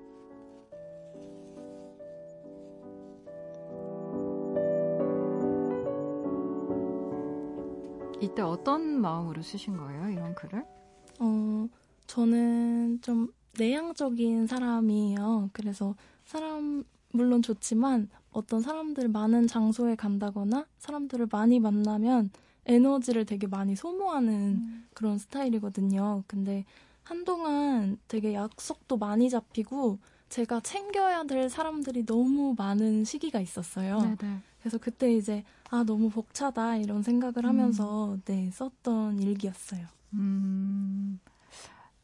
이때 8.22 8.42
어떤 8.42 9.02
마음으로 9.02 9.42
쓰신 9.42 9.78
거예요, 9.78 10.10
이런 10.10 10.34
글을? 10.36 10.75
어, 11.20 11.68
저는 12.08 13.00
좀 13.02 13.34
내향적인 13.58 14.48
사람이에요. 14.48 15.50
그래서 15.54 15.96
사람, 16.26 16.84
물론 17.12 17.42
좋지만 17.42 18.10
어떤 18.32 18.62
사람들 18.62 19.08
많은 19.08 19.48
장소에 19.48 19.96
간다거나 19.96 20.66
사람들을 20.80 21.28
많이 21.32 21.60
만나면 21.60 22.32
에너지를 22.66 23.26
되게 23.26 23.48
많이 23.48 23.76
소모하는 23.76 24.34
음. 24.34 24.88
그런 24.94 25.18
스타일이거든요. 25.18 26.24
근데 26.28 26.66
한동안 27.04 27.98
되게 28.08 28.34
약속도 28.34 28.98
많이 28.98 29.30
잡히고 29.30 30.00
제가 30.30 30.60
챙겨야 30.62 31.24
될 31.26 31.50
사람들이 31.50 32.06
너무 32.06 32.56
많은 32.58 33.06
시기가 33.06 33.40
있었어요. 33.40 34.02
네네. 34.02 34.40
그래서 34.60 34.78
그때 34.80 35.14
이제 35.14 35.44
아 35.70 35.84
너무 35.84 36.10
벅차다 36.10 36.78
이런 36.78 37.04
생각을 37.04 37.46
하면서 37.46 38.14
음. 38.14 38.22
네 38.26 38.50
썼던 38.52 39.20
일기였어요. 39.20 39.86
음, 40.18 41.20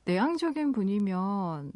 내향적인 0.06 0.72
분이면 0.72 1.72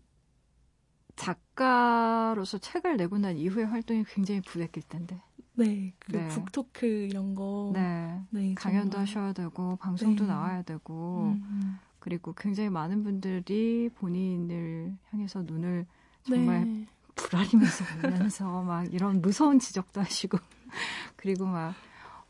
작가로서 1.15 2.57
책을 2.57 2.97
내고 2.97 3.17
난 3.17 3.37
이후에 3.37 3.63
활동이 3.63 4.03
굉장히 4.07 4.41
부대낄 4.41 4.83
텐데. 4.83 5.21
네, 5.53 5.93
그 5.99 6.11
네. 6.11 6.27
북토크 6.27 6.85
이런 6.85 7.33
거. 7.33 7.71
네. 7.73 8.21
네 8.29 8.53
강연도 8.55 8.91
정말. 8.91 9.07
하셔야 9.07 9.33
되고 9.33 9.77
방송도 9.77 10.25
네. 10.25 10.29
나와야 10.29 10.61
되고 10.63 11.37
음, 11.37 11.43
음. 11.49 11.79
그리고 11.99 12.33
굉장히 12.33 12.69
많은 12.69 13.03
분들이 13.03 13.89
본인을 13.95 14.97
향해서 15.11 15.43
눈을 15.43 15.87
정말 16.23 16.65
네. 16.65 16.87
불아리면서 17.15 17.85
보면서 18.01 18.61
막 18.63 18.93
이런 18.93 19.21
무서운 19.21 19.59
지적도 19.59 20.01
하시고 20.01 20.37
그리고 21.15 21.45
막 21.45 21.73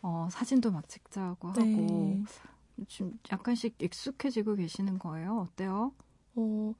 어, 0.02 0.28
사진도 0.30 0.72
막 0.72 0.88
찍자고 0.88 1.50
하고 1.50 2.24
네. 2.76 2.86
좀 2.88 3.18
약간씩 3.32 3.76
익숙해지고 3.82 4.56
계시는 4.56 5.00
거예요. 5.00 5.48
어때요? 5.50 5.94
어, 6.36 6.74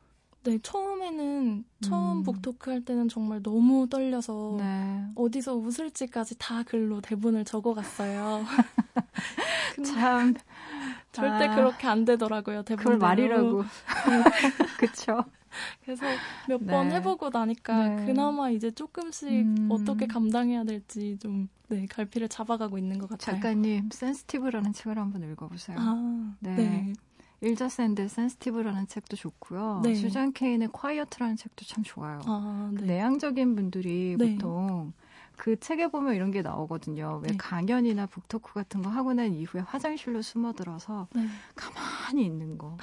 네, 0.44 0.60
처음에는 0.62 1.66
처음 1.82 2.18
음. 2.18 2.24
북토크 2.24 2.70
할 2.70 2.84
때는 2.84 3.10
정말 3.10 3.42
너무 3.42 3.88
떨려서 3.90 4.58
네. 4.60 5.08
어디서 5.16 5.56
웃을지까지 5.56 6.38
다 6.38 6.64
글로 6.64 7.02
대본을 7.02 7.46
적어갔어요. 7.46 8.44
참 9.96 10.34
절대 11.12 11.46
아, 11.48 11.56
그렇게 11.56 11.88
안 11.88 12.06
되더라고요. 12.06 12.64
대본 12.64 12.84
그걸 12.84 12.98
말이라고. 12.98 13.64
그쵸. 14.78 15.24
그래서 15.84 16.06
몇번 16.48 16.90
네. 16.90 16.96
해보고 16.96 17.30
나니까 17.30 17.88
네. 17.88 18.06
그나마 18.06 18.50
이제 18.50 18.72
조금씩 18.72 19.30
음. 19.30 19.68
어떻게 19.72 20.08
감당해야 20.08 20.64
될지 20.64 21.18
좀 21.20 21.50
네, 21.68 21.86
갈피를 21.88 22.30
잡아가고 22.30 22.78
있는 22.78 23.00
것 23.00 23.10
같아요. 23.10 23.36
작가님, 23.36 23.90
센스티브라는 23.92 24.74
책을 24.74 24.98
한번 24.98 25.24
읽어보세요. 25.24 25.78
아, 25.80 26.36
네. 26.40 26.56
네. 26.56 26.94
일자 27.42 27.70
샌드 27.70 28.08
센스티브라는 28.08 28.88
책도 28.88 29.16
좋고요. 29.16 29.82
네. 29.84 29.94
수잔 29.96 30.32
케인의 30.32 30.70
Quiet이라는 30.72 31.36
책도 31.36 31.66
참 31.66 31.84
좋아요. 31.84 32.20
아, 32.26 32.72
네. 32.74 32.86
내향적인 32.86 33.56
분들이 33.56 34.16
네. 34.18 34.36
보통 34.36 34.94
그 35.38 35.60
책에 35.60 35.88
보면 35.88 36.16
이런 36.16 36.32
게 36.32 36.42
나오거든요. 36.42 37.22
왜 37.24 37.30
네. 37.32 37.38
강연이나 37.38 38.06
book 38.08 38.31
talk 38.31 38.54
같은 38.54 38.82
거 38.82 38.90
하고 38.90 39.14
난 39.14 39.34
이후에 39.34 39.62
화장실로 39.62 40.22
숨어들어서 40.22 41.08
네. 41.16 41.28
가만히 41.56 42.26
있는 42.26 42.58
거. 42.58 42.78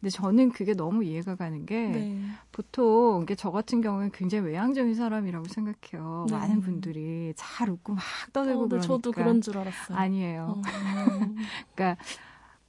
근데 0.00 0.10
저는 0.10 0.50
그게 0.50 0.74
너무 0.74 1.04
이해가 1.04 1.36
가는 1.36 1.66
게 1.66 1.86
네. 1.88 2.20
보통 2.52 3.20
이게 3.22 3.34
저 3.34 3.50
같은 3.50 3.80
경우는 3.80 4.10
굉장히 4.12 4.46
외향적인 4.46 4.94
사람이라고 4.94 5.46
생각해요. 5.48 6.26
네. 6.28 6.36
많은 6.36 6.60
분들이 6.60 7.32
잘 7.36 7.70
웃고 7.70 7.94
막 7.94 8.02
떠들고 8.32 8.64
어, 8.64 8.68
그러니까. 8.68 8.86
저도 8.86 9.12
그런 9.12 9.40
줄 9.40 9.58
알았어요. 9.58 9.96
아니에요. 9.96 10.54
어. 10.58 10.62
그러니까 11.74 12.02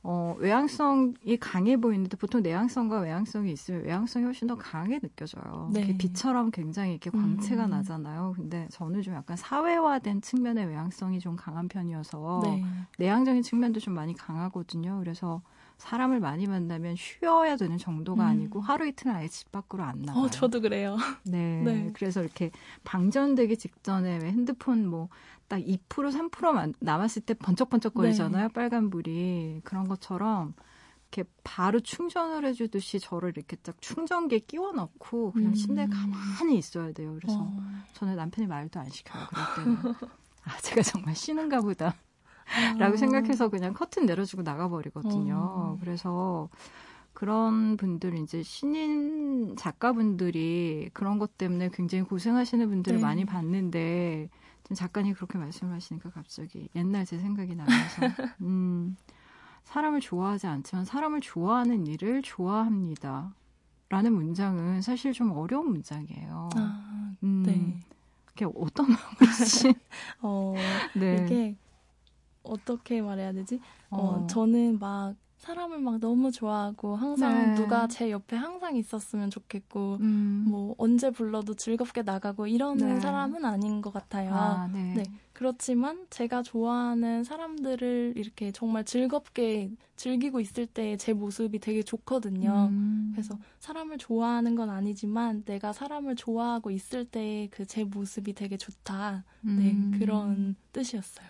어, 0.02 0.34
외향성이 0.40 1.38
강해 1.40 1.76
보이는데 1.76 2.16
보통 2.16 2.42
내향성과 2.42 3.02
외향성이 3.02 3.52
있으면 3.52 3.84
외향성이 3.84 4.26
훨씬 4.26 4.48
더 4.48 4.56
강하게 4.56 5.00
느껴져요. 5.00 5.70
네. 5.74 5.98
빛처럼 5.98 6.52
굉장히 6.52 6.92
이렇게 6.92 7.10
광채가 7.10 7.66
음. 7.66 7.70
나잖아요. 7.72 8.34
근데 8.36 8.68
저는 8.72 9.02
좀 9.02 9.14
약간 9.14 9.36
사회화된 9.36 10.22
측면의 10.22 10.68
외향성이 10.68 11.20
좀 11.20 11.36
강한 11.36 11.68
편이어서 11.68 12.40
네. 12.42 12.64
내향적인 12.98 13.42
측면도 13.44 13.80
좀 13.82 13.94
많이 13.94 14.14
강하거든요. 14.14 15.00
그래서 15.00 15.42
사람을 15.80 16.20
많이 16.20 16.46
만나면 16.46 16.96
쉬어야 16.96 17.56
되는 17.58 17.78
정도가 17.78 18.24
음. 18.24 18.28
아니고 18.28 18.62
하루 18.62 18.88
이틀 18.88 19.10
아예 19.10 19.28
집 19.28 19.52
밖으로 19.52 19.84
안 19.84 20.04
나가요. 20.04 20.26
어, 20.26 20.30
저도 20.30 20.62
그래요. 20.62 20.96
네. 21.26 21.62
네. 21.64 21.90
그래서 21.94 22.22
이렇게 22.22 22.52
방전되기 22.84 23.58
직전에 23.58 24.20
왜 24.22 24.30
핸드폰 24.32 24.86
뭐 24.86 25.10
딱 25.50 25.60
2% 25.60 26.30
3% 26.30 26.76
남았을 26.80 27.24
때 27.24 27.34
번쩍번쩍거리잖아요. 27.34 28.48
네. 28.48 28.54
빨간 28.54 28.90
불이. 28.90 29.62
그런 29.64 29.88
것처럼 29.88 30.54
이렇게 31.12 31.28
바로 31.44 31.80
충전을 31.80 32.46
해주듯이 32.46 33.00
저를 33.00 33.34
이렇게 33.36 33.56
딱 33.58 33.76
충전기에 33.82 34.40
끼워 34.40 34.72
넣고 34.72 35.32
그냥 35.32 35.50
음. 35.50 35.54
침대에 35.56 35.88
가만히 35.88 36.58
있어야 36.58 36.92
돼요. 36.94 37.18
그래서 37.20 37.40
어. 37.42 37.58
저는 37.94 38.16
남편이 38.16 38.48
말도 38.48 38.80
안 38.80 38.90
시켜요. 38.90 39.26
그럴 39.28 39.44
때는. 39.56 39.78
아, 40.46 40.58
제가 40.62 40.84
정말 40.84 41.16
쉬는가 41.16 41.62
보다. 41.62 41.96
라고 42.78 42.94
아. 42.94 42.98
생각해서 42.98 43.50
그냥 43.50 43.74
커튼 43.74 44.06
내려주고 44.06 44.44
나가버리거든요. 44.44 45.36
어. 45.36 45.78
그래서 45.80 46.50
그런 47.14 47.76
분들 47.78 48.18
이제 48.20 48.44
신인 48.44 49.56
작가분들이 49.58 50.90
그런 50.94 51.20
것 51.20 51.38
때문에 51.38 51.70
굉장히 51.74 52.04
고생하시는 52.06 52.70
분들을 52.70 52.98
네. 52.98 53.04
많이 53.04 53.26
봤는데 53.26 54.30
지금 54.64 54.76
작가님 54.76 55.16
그렇게 55.16 55.38
말씀하시니까 55.38 56.12
갑자기 56.12 56.70
옛날 56.76 57.06
제 57.06 57.20
생각이 57.20 57.56
나면서 57.56 58.02
음, 58.42 58.96
사람을 59.66 60.00
좋아하지 60.00 60.48
않지만 60.48 60.86
사람을 60.86 61.22
좋아하는 61.22 61.88
일을 61.88 62.22
좋아합니다. 62.22 63.34
라는 63.90 64.14
문장은 64.14 64.82
사실 64.82 65.14
좀 65.14 65.32
어려운 65.32 65.72
문장이에요. 65.72 66.50
아, 66.56 67.16
음, 67.24 67.44
네. 67.44 67.80
그게 68.26 68.46
어떤 68.46 68.86
마음으로 68.88 69.26
쓰신? 69.34 69.74
어, 70.22 70.54
네. 70.94 71.26
이게 71.26 71.58
어떻게 72.50 73.02
말해야 73.02 73.34
되지? 73.34 73.60
어, 73.90 73.98
어 73.98 74.28
저는 74.28 74.80
막 74.80 75.16
사람을 75.38 75.80
막 75.80 76.00
너무 76.02 76.32
좋아하고 76.34 76.98
항상 76.98 77.52
네. 77.52 77.56
누가 77.56 77.88
제 77.88 78.12
옆에 78.12 78.36
항상 78.36 78.76
있었으면 78.76 79.30
좋겠고 79.30 79.98
음. 80.02 80.46
뭐 80.50 80.76
언제 80.78 81.12
불러도 81.12 81.54
즐겁게 81.54 82.02
나가고 82.02 82.46
이러는 82.48 82.96
네. 82.96 83.00
사람은 83.00 83.46
아닌 83.46 83.82
것 83.82 83.94
같아요. 83.94 84.34
아, 84.36 84.68
네. 84.68 84.94
네. 84.98 85.04
그렇지만 85.32 86.06
제가 86.10 86.44
좋아하는 86.44 87.24
사람들을 87.24 88.16
이렇게 88.18 88.52
정말 88.52 88.84
즐겁게 88.84 89.72
즐기고 89.96 90.42
있을 90.42 90.66
때 90.66 90.98
제 90.98 91.14
모습이 91.14 91.60
되게 91.60 91.84
좋거든요. 91.84 92.68
음. 92.70 93.12
그래서 93.14 93.40
사람을 93.60 93.98
좋아하는 93.98 94.56
건 94.56 94.70
아니지만 94.70 95.46
내가 95.46 95.72
사람을 95.72 96.18
좋아하고 96.18 96.70
있을 96.72 97.06
때 97.06 97.48
그 97.52 97.66
제 97.66 97.86
모습이 97.86 98.34
되게 98.34 98.58
좋다. 98.58 99.24
네, 99.42 99.72
음. 99.72 99.96
그런 99.98 100.56
뜻이었어요. 100.74 101.28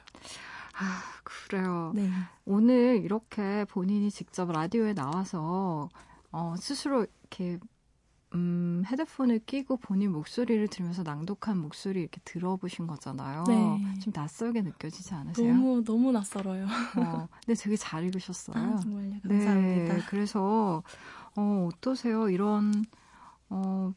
아, 0.79 1.01
그래요. 1.23 1.91
네. 1.95 2.09
오늘 2.45 3.01
이렇게 3.03 3.65
본인이 3.65 4.09
직접 4.09 4.51
라디오에 4.51 4.93
나와서 4.93 5.89
어, 6.31 6.55
스스로 6.57 7.05
이렇게 7.21 7.59
음, 8.35 8.83
헤드폰을 8.85 9.39
끼고 9.39 9.77
본인 9.77 10.11
목소리를 10.11 10.67
들으면서 10.67 11.03
낭독한 11.03 11.57
목소리 11.57 12.01
이렇게 12.01 12.21
들어보신 12.23 12.87
거잖아요. 12.87 13.43
네. 13.47 13.99
좀 14.01 14.13
낯설게 14.15 14.61
느껴지지 14.61 15.13
않으세요? 15.13 15.53
너무 15.55 15.83
너무 15.83 16.11
낯설어요. 16.11 16.65
어, 16.65 17.27
근데 17.45 17.59
되게 17.59 17.75
잘 17.75 18.03
읽으셨어요. 18.05 18.55
아, 18.55 18.77
정말요. 18.77 19.19
감사합니다. 19.23 19.95
네, 19.95 20.01
그래서 20.07 20.83
어, 21.35 21.69
어떠세요? 21.73 22.29
이런 22.29 22.85
어, 23.49 23.93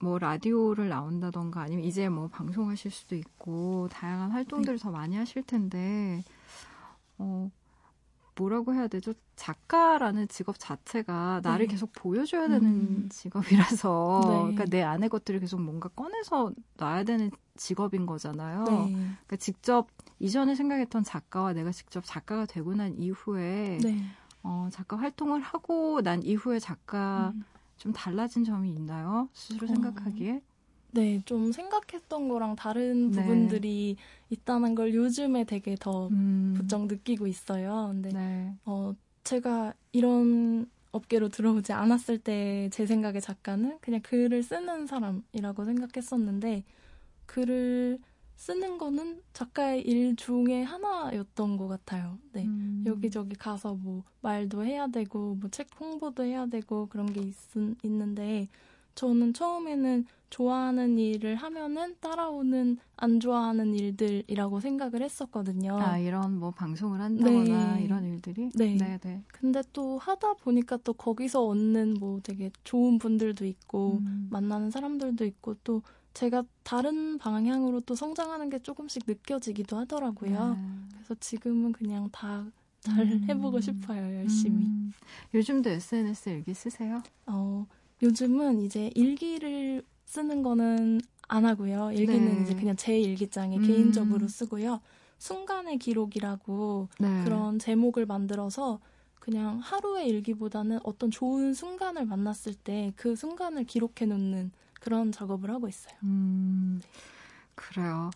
뭐 0.00 0.18
라디오를 0.18 0.88
나온다던가 0.88 1.62
아니면 1.62 1.84
이제 1.84 2.08
뭐 2.08 2.28
방송하실 2.28 2.90
수도 2.90 3.14
있고 3.16 3.88
다양한 3.90 4.30
활동들을 4.30 4.78
네. 4.78 4.82
더 4.82 4.90
많이 4.90 5.16
하실 5.16 5.42
텐데 5.42 6.22
어 7.18 7.50
뭐라고 8.38 8.74
해야 8.74 8.86
되죠? 8.86 9.14
작가라는 9.34 10.28
직업 10.28 10.58
자체가 10.58 11.40
나를 11.42 11.66
네. 11.66 11.72
계속 11.72 11.92
보여줘야 11.94 12.48
되는 12.48 12.66
음. 12.66 13.08
직업이라서 13.10 14.20
네. 14.28 14.32
그러니까 14.34 14.64
내 14.66 14.82
안의 14.82 15.08
것들을 15.08 15.40
계속 15.40 15.60
뭔가 15.60 15.88
꺼내서 15.88 16.52
놔야 16.76 17.04
되는 17.04 17.30
직업인 17.56 18.04
거잖아요. 18.04 18.64
네. 18.64 18.92
그러니까 18.92 19.36
직접 19.36 19.88
이전에 20.18 20.54
생각했던 20.54 21.02
작가와 21.02 21.54
내가 21.54 21.72
직접 21.72 22.04
작가가 22.04 22.44
되고 22.44 22.74
난 22.74 22.94
이후에 22.98 23.78
네. 23.82 24.02
어, 24.42 24.68
작가 24.70 24.96
활동을 24.98 25.40
하고 25.40 26.02
난 26.02 26.22
이후에 26.22 26.58
작가 26.58 27.32
음. 27.34 27.42
좀 27.78 27.92
달라진 27.92 28.44
점이 28.44 28.70
있나요? 28.72 29.28
스스로 29.32 29.66
어. 29.66 29.68
생각하기에? 29.68 30.40
네, 30.92 31.20
좀 31.26 31.52
생각했던 31.52 32.28
거랑 32.28 32.56
다른 32.56 33.10
네. 33.10 33.16
부분들이 33.16 33.96
있다는 34.30 34.74
걸 34.74 34.94
요즘에 34.94 35.44
되게 35.44 35.74
더 35.78 36.08
음. 36.08 36.54
부쩍 36.56 36.86
느끼고 36.86 37.26
있어요. 37.26 37.88
근데 37.92 38.10
네. 38.12 38.54
어, 38.64 38.94
제가 39.24 39.74
이런 39.92 40.70
업계로 40.92 41.28
들어오지 41.28 41.72
않았을 41.72 42.18
때 42.18 42.70
제 42.72 42.86
생각에 42.86 43.20
작가는 43.20 43.78
그냥 43.80 44.00
글을 44.02 44.42
쓰는 44.42 44.86
사람이라고 44.86 45.64
생각했었는데 45.64 46.64
글을 47.26 47.98
쓰는 48.36 48.78
거는 48.78 49.22
작가의 49.32 49.82
일 49.82 50.14
중에 50.14 50.62
하나였던 50.62 51.56
것 51.56 51.68
같아요. 51.68 52.18
네. 52.32 52.44
음. 52.44 52.84
여기저기 52.86 53.34
가서 53.34 53.74
뭐 53.74 54.04
말도 54.20 54.64
해야 54.64 54.86
되고, 54.86 55.34
뭐 55.36 55.48
책 55.50 55.68
홍보도 55.80 56.22
해야 56.22 56.46
되고, 56.46 56.86
그런 56.86 57.06
게 57.12 57.20
있, 57.22 57.34
있는데, 57.82 58.48
저는 58.94 59.32
처음에는 59.34 60.04
좋아하는 60.30 60.98
일을 60.98 61.36
하면은 61.36 61.96
따라오는 62.00 62.78
안 62.96 63.20
좋아하는 63.20 63.74
일들이라고 63.74 64.60
생각을 64.60 65.02
했었거든요. 65.02 65.78
아, 65.78 65.98
이런 65.98 66.38
뭐 66.38 66.50
방송을 66.50 67.00
한다거나 67.00 67.76
네. 67.76 67.84
이런 67.84 68.04
일들이? 68.04 68.50
네. 68.54 68.74
네, 68.76 68.98
네. 69.02 69.22
근데 69.32 69.62
또 69.72 69.98
하다 69.98 70.34
보니까 70.34 70.78
또 70.78 70.92
거기서 70.94 71.44
얻는 71.46 71.94
뭐 72.00 72.20
되게 72.22 72.50
좋은 72.64 72.98
분들도 72.98 73.44
있고, 73.46 73.98
음. 74.00 74.28
만나는 74.30 74.70
사람들도 74.70 75.24
있고, 75.24 75.54
또 75.64 75.82
제가 76.16 76.44
다른 76.62 77.18
방향으로 77.18 77.80
또 77.80 77.94
성장하는 77.94 78.48
게 78.48 78.58
조금씩 78.58 79.02
느껴지기도 79.06 79.76
하더라고요. 79.76 80.54
네. 80.54 80.60
그래서 80.94 81.14
지금은 81.20 81.72
그냥 81.72 82.08
다잘 82.10 83.00
음. 83.04 83.26
해보고 83.28 83.60
싶어요, 83.60 84.16
열심히. 84.16 84.64
음. 84.64 84.92
요즘도 85.34 85.68
SNS 85.68 86.30
일기 86.30 86.54
쓰세요? 86.54 87.02
어, 87.26 87.66
요즘은 88.02 88.62
이제 88.62 88.90
일기를 88.94 89.82
쓰는 90.06 90.42
거는 90.42 91.02
안 91.28 91.44
하고요. 91.44 91.92
일기는 91.92 92.36
네. 92.36 92.42
이제 92.44 92.54
그냥 92.54 92.76
제 92.76 92.98
일기장에 92.98 93.58
음. 93.58 93.62
개인적으로 93.66 94.26
쓰고요. 94.26 94.80
순간의 95.18 95.78
기록이라고 95.78 96.88
네. 96.98 97.24
그런 97.24 97.58
제목을 97.58 98.06
만들어서 98.06 98.80
그냥 99.20 99.58
하루의 99.58 100.08
일기보다는 100.08 100.78
어떤 100.82 101.10
좋은 101.10 101.52
순간을 101.52 102.06
만났을 102.06 102.54
때 102.54 102.92
그 102.96 103.16
순간을 103.16 103.64
기록해 103.64 104.06
놓는 104.06 104.52
그런 104.86 105.10
작업을 105.10 105.50
하고 105.50 105.66
있어요. 105.66 105.92
음, 106.04 106.80
그래요. 107.56 108.10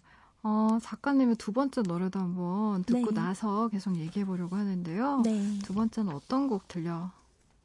어, 0.44 0.78
작가님의 0.80 1.34
두 1.34 1.52
번째 1.52 1.82
노래도 1.82 2.20
한번 2.20 2.84
듣고 2.84 3.10
네. 3.10 3.20
나서 3.20 3.66
계속 3.68 3.96
얘기해 3.96 4.24
보려고 4.24 4.54
하는데요. 4.54 5.22
네. 5.24 5.58
두 5.64 5.74
번째는 5.74 6.14
어떤 6.14 6.46
곡 6.46 6.68
들려 6.68 7.10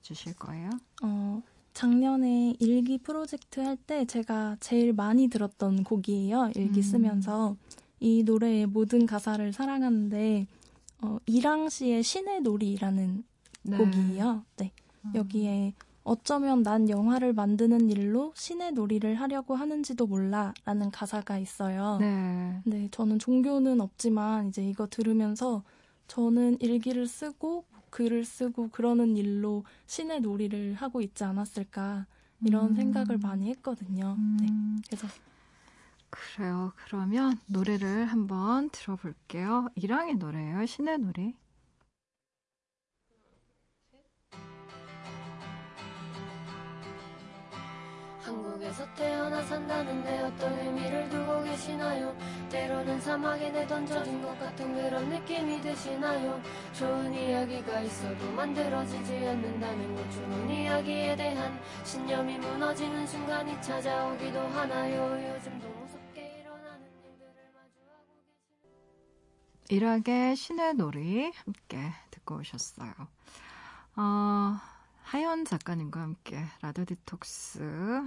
주실 0.02 0.34
거예요? 0.34 0.72
어, 1.04 1.44
작년에 1.74 2.56
일기 2.60 2.98
프로젝트 2.98 3.60
할 3.60 3.78
때 3.78 4.06
제가 4.06 4.58
제일 4.60 4.92
많이 4.92 5.28
들었던 5.28 5.84
곡이에요. 5.84 6.52
일기 6.56 6.80
음. 6.80 6.82
쓰면서 6.82 7.56
이 8.00 8.24
노래의 8.24 8.66
모든 8.66 9.06
가사를 9.06 9.54
사랑하는데 9.54 10.48
어, 11.04 11.18
이랑 11.28 11.70
씨의 11.70 12.02
신의 12.02 12.42
놀이라는 12.42 13.24
네. 13.62 13.78
곡이에요. 13.78 14.44
네. 14.58 14.72
음. 15.06 15.12
여기에 15.14 15.74
어쩌면 16.06 16.62
난 16.62 16.88
영화를 16.88 17.34
만드는 17.34 17.90
일로 17.90 18.32
신의 18.36 18.74
놀이를 18.74 19.16
하려고 19.16 19.56
하는지도 19.56 20.06
몰라 20.06 20.54
라는 20.64 20.92
가사가 20.92 21.40
있어요. 21.40 21.98
네. 22.00 22.62
네, 22.64 22.88
저는 22.92 23.18
종교는 23.18 23.82
없지만 23.82 24.50
이제 24.50 24.64
이거 24.64 24.88
들으면서 24.88 25.64
저는 26.08 26.62
일기를 26.62 27.08
쓰고 27.08 27.66
글을 27.90 28.24
쓰고 28.24 28.70
그러는 28.70 29.18
일로 29.18 29.64
신의 29.88 30.22
놀이를 30.22 30.76
하고 30.76 31.02
있지 31.02 31.24
않았을까 31.24 32.06
이런 32.46 32.70
음. 32.70 32.76
생각을 32.76 33.18
많이 33.18 33.50
했거든요. 33.50 34.16
네, 34.40 34.48
음. 34.48 34.78
네, 34.84 34.84
그래서 34.88 35.08
그래요. 36.12 36.72
그러면 36.86 37.40
노래를 37.48 38.06
한번 38.06 38.70
들어볼게요. 38.70 39.70
이랑의 39.74 40.16
노래예요. 40.16 40.68
신의 40.68 41.00
놀이. 41.00 41.34
한국에서 48.26 48.92
태어나 48.96 49.42
산다는데 49.44 50.24
어떤 50.24 50.58
의미를 50.58 51.08
두고 51.10 51.44
계시나요? 51.44 52.18
때로는 52.50 53.00
사막에 53.00 53.52
내던져진 53.52 54.22
것 54.24 54.38
같은 54.40 54.74
그런 54.74 55.10
느낌이 55.10 55.62
드시나요? 55.62 56.42
좋은 56.74 57.14
이야기가 57.14 57.82
있어도 57.82 58.32
만들어지지 58.32 59.28
않는다는 59.28 59.96
것 59.96 60.12
좋은 60.12 60.50
이야기에 60.50 61.16
대한 61.16 61.60
신념이 61.84 62.40
무너지는 62.40 63.06
순간이 63.06 63.62
찾아오기도 63.62 64.40
하나요? 64.40 65.36
요즘도 65.36 65.68
무섭게 65.70 66.40
일어나는 66.42 66.88
일들을 67.04 67.52
마주하고 67.54 68.08
계신 69.70 69.78
일학의 69.78 70.36
신의 70.36 70.74
놀이 70.74 71.32
함께 71.36 71.92
듣고 72.10 72.38
오셨어요. 72.38 72.92
어... 73.98 74.75
하연 75.06 75.46
작가님과 75.46 76.02
함께 76.02 76.44
라디오 76.62 76.84
디톡스 76.84 77.60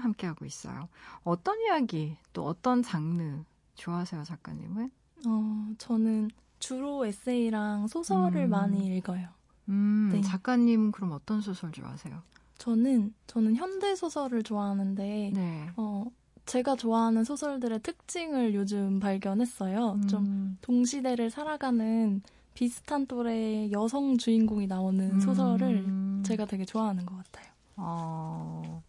함께하고 0.02 0.44
있어요. 0.44 0.88
어떤 1.22 1.60
이야기, 1.60 2.16
또 2.32 2.44
어떤 2.44 2.82
장르 2.82 3.44
좋아하세요, 3.76 4.24
작가님은? 4.24 4.90
어, 5.26 5.68
저는 5.78 6.28
주로 6.58 7.06
에세이랑 7.06 7.86
소설을 7.86 8.42
음. 8.42 8.50
많이 8.50 8.96
읽어요. 8.96 9.28
음, 9.68 10.10
네. 10.12 10.20
작가님 10.22 10.90
그럼 10.90 11.12
어떤 11.12 11.40
소설 11.40 11.70
좋아하세요? 11.70 12.20
저는 12.58 13.14
저는 13.28 13.54
현대 13.54 13.94
소설을 13.94 14.42
좋아하는데 14.42 15.30
네. 15.32 15.70
어, 15.76 16.04
제가 16.46 16.74
좋아하는 16.74 17.22
소설들의 17.22 17.80
특징을 17.80 18.54
요즘 18.54 18.98
발견했어요. 18.98 19.92
음. 19.92 20.08
좀 20.08 20.58
동시대를 20.62 21.30
살아가는 21.30 22.22
비슷한 22.58 23.06
또래의 23.06 23.70
여성 23.70 24.18
주인공이 24.18 24.66
나오는 24.66 25.12
음. 25.12 25.20
소설을 25.20 26.24
제가 26.24 26.44
되게 26.44 26.64
좋아하는 26.64 27.06
것 27.06 27.16
같아요. 27.16 27.52
어... 27.76 28.82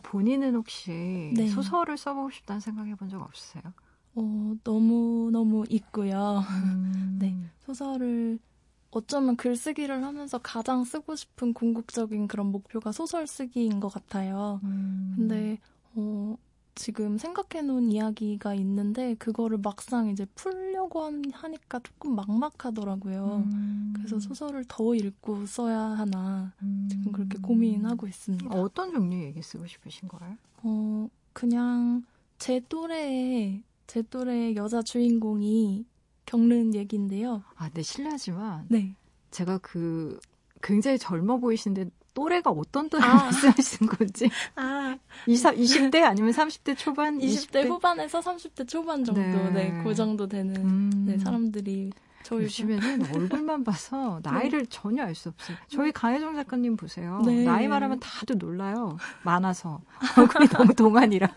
본인은 0.00 0.54
혹시 0.54 1.32
네. 1.34 1.48
소설을 1.48 1.96
써보고 1.96 2.30
싶다는 2.30 2.60
생각 2.60 2.86
해본 2.86 3.08
적 3.08 3.20
없으세요? 3.20 3.64
어, 4.14 4.54
너무너무 4.62 5.64
있고요. 5.70 6.44
음. 6.62 7.16
네. 7.20 7.36
소설을 7.64 8.38
어쩌면 8.92 9.34
글쓰기를 9.34 10.04
하면서 10.04 10.38
가장 10.38 10.84
쓰고 10.84 11.16
싶은 11.16 11.52
궁극적인 11.52 12.28
그런 12.28 12.52
목표가 12.52 12.92
소설 12.92 13.26
쓰기인 13.26 13.80
것 13.80 13.88
같아요. 13.88 14.60
음. 14.62 15.14
근데, 15.16 15.58
어, 15.96 16.36
지금 16.76 17.16
생각해 17.16 17.62
놓은 17.62 17.90
이야기가 17.90 18.54
있는데 18.54 19.14
그거를 19.14 19.58
막상 19.58 20.08
이제 20.08 20.26
풀려고 20.34 21.02
하니까 21.32 21.80
조금 21.80 22.14
막막하더라고요. 22.14 23.44
음. 23.50 23.94
그래서 23.96 24.20
소설을 24.20 24.66
더 24.68 24.94
읽고 24.94 25.46
써야 25.46 25.80
하나 25.80 26.52
음. 26.62 26.86
지금 26.90 27.12
그렇게 27.12 27.38
고민하고 27.38 28.06
있습니다. 28.06 28.54
어떤 28.54 28.92
종류의 28.92 29.24
얘기 29.24 29.42
쓰고 29.42 29.66
싶으신 29.66 30.06
거예요? 30.06 30.36
어, 30.62 31.08
그냥 31.32 32.04
제 32.38 32.60
또래의 32.68 33.62
제 33.86 34.02
또래의 34.02 34.56
여자 34.56 34.82
주인공이 34.82 35.86
겪는 36.26 36.74
얘기인데요. 36.74 37.42
아, 37.54 37.70
네, 37.70 37.82
실례하지만 37.82 38.66
네. 38.68 38.94
제가 39.30 39.58
그 39.58 40.20
굉장히 40.62 40.98
젊어 40.98 41.38
보이시는데 41.38 41.90
또래가 42.16 42.50
어떤 42.50 42.88
또래 42.88 43.04
아. 43.04 43.14
말씀하시는 43.24 43.92
건지. 43.92 44.30
아. 44.56 44.96
20, 45.26 45.50
20대 45.54 46.02
아니면 46.02 46.32
30대 46.32 46.76
초반? 46.76 47.18
20대, 47.18 47.50
20대? 47.62 47.68
후반에서 47.68 48.20
30대 48.20 48.66
초반 48.66 49.04
정도, 49.04 49.20
네, 49.20 49.70
네 49.70 49.82
그 49.84 49.94
정도 49.94 50.26
되는 50.26 50.56
음. 50.56 51.04
네, 51.06 51.18
사람들이 51.18 51.92
저희 52.22 52.44
요즘에는 52.44 53.14
얼굴만 53.14 53.62
봐서 53.64 54.18
나이를 54.24 54.60
네. 54.60 54.66
전혀 54.70 55.04
알 55.04 55.14
수 55.14 55.28
없어요. 55.28 55.56
저희 55.68 55.92
강혜정 55.92 56.34
작가님 56.36 56.76
보세요. 56.76 57.22
네. 57.24 57.44
나이 57.44 57.68
말하면 57.68 58.00
다들 58.00 58.38
놀라요. 58.38 58.96
많아서. 59.22 59.80
얼굴이 60.16 60.48
너무 60.48 60.74
동안이라. 60.74 61.28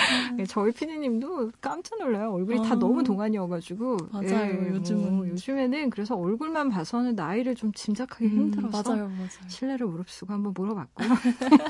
네, 0.36 0.44
저희 0.46 0.72
피디님도 0.72 1.52
깜짝 1.60 1.98
놀라요. 1.98 2.32
얼굴이 2.32 2.60
아, 2.60 2.62
다 2.62 2.74
너무 2.74 3.02
동안이어가지고. 3.02 3.96
맞아요. 4.12 4.28
예, 4.30 4.68
요즘은 4.70 5.14
뭐, 5.14 5.28
요즘에는 5.28 5.90
그래서 5.90 6.16
얼굴만 6.16 6.70
봐서는 6.70 7.14
나이를 7.14 7.54
좀 7.54 7.72
짐작하기 7.72 8.24
음, 8.26 8.30
힘들어서 8.30 8.82
맞아요, 8.82 9.08
맞아요. 9.08 9.28
신뢰를 9.48 9.86
무릅쓰고 9.86 10.32
한번 10.32 10.52
물어봤고요. 10.56 11.08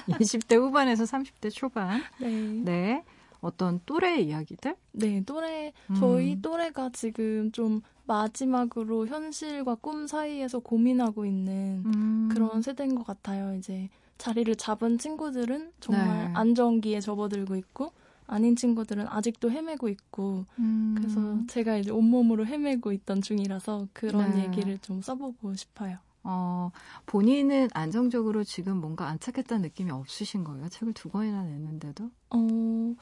20대 0.08 0.56
후반에서 0.60 1.04
30대 1.04 1.50
초반. 1.52 2.00
네. 2.20 2.28
네. 2.64 3.04
어떤 3.40 3.80
또래 3.86 4.20
이야기들? 4.20 4.76
네, 4.92 5.22
또래 5.24 5.72
음. 5.88 5.94
저희 5.94 6.40
또래가 6.42 6.90
지금 6.92 7.50
좀 7.52 7.80
마지막으로 8.06 9.06
현실과 9.06 9.76
꿈 9.76 10.06
사이에서 10.06 10.58
고민하고 10.58 11.24
있는 11.24 11.82
음. 11.86 12.28
그런 12.30 12.60
세대인 12.60 12.94
것 12.94 13.06
같아요. 13.06 13.54
이제 13.54 13.88
자리를 14.18 14.54
잡은 14.56 14.98
친구들은 14.98 15.72
정말 15.80 16.26
네. 16.26 16.32
안정기에 16.34 17.00
접어들고 17.00 17.56
있고 17.56 17.92
아닌 18.30 18.54
친구들은 18.54 19.08
아직도 19.08 19.50
헤매고 19.50 19.88
있고 19.88 20.44
음. 20.58 20.94
그래서 20.96 21.46
제가 21.48 21.76
이제 21.76 21.90
온몸으로 21.90 22.46
헤매고 22.46 22.92
있던 22.92 23.22
중이라서 23.22 23.88
그런 23.92 24.30
네. 24.30 24.44
얘기를 24.44 24.78
좀 24.78 25.02
써보고 25.02 25.54
싶어요. 25.54 25.98
어, 26.22 26.70
본인은 27.06 27.70
안정적으로 27.74 28.44
지금 28.44 28.76
뭔가 28.76 29.08
안착했다는 29.08 29.62
느낌이 29.62 29.90
없으신 29.90 30.44
거예요? 30.44 30.68
책을 30.68 30.92
두 30.92 31.08
권이나 31.08 31.42
냈는데도? 31.42 32.10
어, 32.30 32.94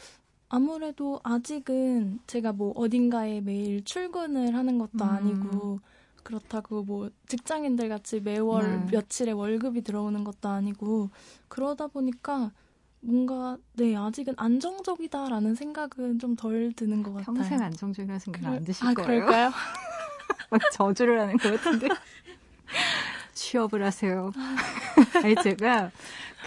아무래도 0.48 1.20
아직은 1.22 2.20
제가 2.26 2.52
뭐 2.52 2.72
어딘가에 2.74 3.42
매일 3.42 3.84
출근을 3.84 4.54
하는 4.54 4.78
것도 4.78 5.04
음. 5.04 5.08
아니고 5.10 5.80
그렇다고 6.22 6.84
뭐 6.84 7.10
직장인들 7.26 7.90
같이 7.90 8.20
매월 8.20 8.86
네. 8.86 8.92
며칠에 8.92 9.32
월급이 9.32 9.82
들어오는 9.82 10.24
것도 10.24 10.48
아니고 10.48 11.10
그러다 11.48 11.88
보니까 11.88 12.52
뭔가 13.00 13.56
네 13.74 13.96
아직은 13.96 14.34
안정적이다라는 14.36 15.54
생각은 15.54 16.18
좀 16.18 16.36
덜 16.36 16.72
드는 16.72 17.02
것 17.02 17.12
같아요. 17.14 17.34
평생 17.34 17.60
안정적이라는 17.60 18.18
생각 18.18 18.44
안 18.46 18.64
드실 18.64 18.86
아, 18.86 18.94
거예요? 18.94 19.06
그럴까요? 19.24 19.50
막 20.50 20.60
저주를 20.72 21.20
하는 21.20 21.36
것 21.36 21.50
같은데 21.60 21.88
취업을 23.34 23.84
하세요. 23.84 24.32
아니 25.24 25.34
제가 25.42 25.90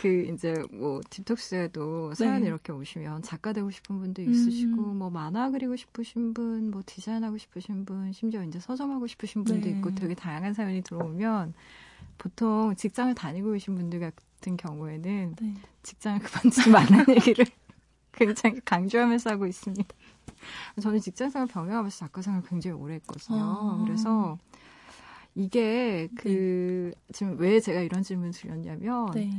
그 0.02 0.28
이제 0.34 0.54
뭐 0.72 1.02
딥톡스에도 1.10 2.14
사연 2.16 2.42
네. 2.42 2.48
이렇게 2.48 2.72
오시면 2.72 3.22
작가 3.24 3.54
되고 3.54 3.70
싶은 3.72 4.00
분도 4.00 4.22
있으시고 4.22 4.82
음. 4.92 4.98
뭐 4.98 5.10
만화 5.10 5.50
그리고 5.52 5.76
싶으신 5.76 6.34
분, 6.34 6.72
뭐 6.72 6.82
디자인하고 6.86 7.38
싶으신 7.38 7.86
분, 7.86 8.12
심지어 8.12 8.44
이제 8.44 8.60
서점하고 8.60 9.08
싶으신 9.08 9.44
분도 9.44 9.68
네. 9.70 9.76
있고 9.76 9.94
되게 9.96 10.16
다양한 10.16 10.54
사연이 10.54 10.82
들어오면 10.82 11.54
보통 12.18 12.76
직장을 12.76 13.14
다니고 13.16 13.54
계신 13.54 13.76
분들 13.76 14.00
같은 14.42 14.58
경우에는 14.58 15.36
네. 15.40 15.54
직장을 15.84 16.20
그만두지 16.20 16.70
말라는 16.70 17.06
얘기를 17.16 17.46
굉장히 18.12 18.60
강조하면서 18.66 19.30
하고 19.30 19.46
있습니다. 19.46 19.96
저는 20.82 21.00
직장생활 21.00 21.48
병행하면서 21.48 21.98
작가생활 21.98 22.42
굉장히 22.44 22.76
오래 22.76 22.96
했거든요. 22.96 23.40
아. 23.40 23.84
그래서 23.86 24.38
이게 25.36 26.10
그 26.16 26.92
네. 26.94 27.02
지금 27.14 27.38
왜 27.40 27.60
제가 27.60 27.82
이런 27.82 28.04
질문을 28.04 28.32
드렸냐면 28.32 29.12
네. 29.12 29.32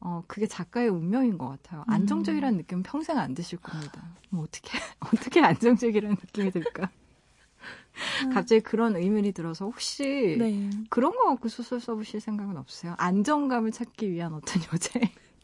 어, 0.00 0.22
그게 0.26 0.46
작가의 0.46 0.88
운명인 0.88 1.36
것 1.36 1.48
같아요. 1.48 1.84
음. 1.86 1.92
안정적이라는 1.92 2.56
느낌은 2.58 2.82
평생 2.84 3.18
안 3.18 3.34
드실 3.34 3.58
겁니다. 3.58 4.04
뭐 4.30 4.44
어떻게, 4.44 4.78
어떻게 5.00 5.40
안정적이라는 5.40 6.16
느낌이 6.20 6.50
들까? 6.50 6.88
음. 8.24 8.30
갑자기 8.30 8.60
그런 8.60 8.96
의문이 8.96 9.32
들어서 9.32 9.64
혹시 9.64 10.36
네. 10.38 10.70
그런 10.88 11.12
거 11.12 11.24
갖고 11.26 11.48
소설 11.48 11.80
써보실 11.80 12.20
생각은 12.20 12.56
없으세요? 12.56 12.94
안정감을 12.98 13.72
찾기 13.72 14.10
위한 14.10 14.34
어떤 14.34 14.62
여제 14.72 15.00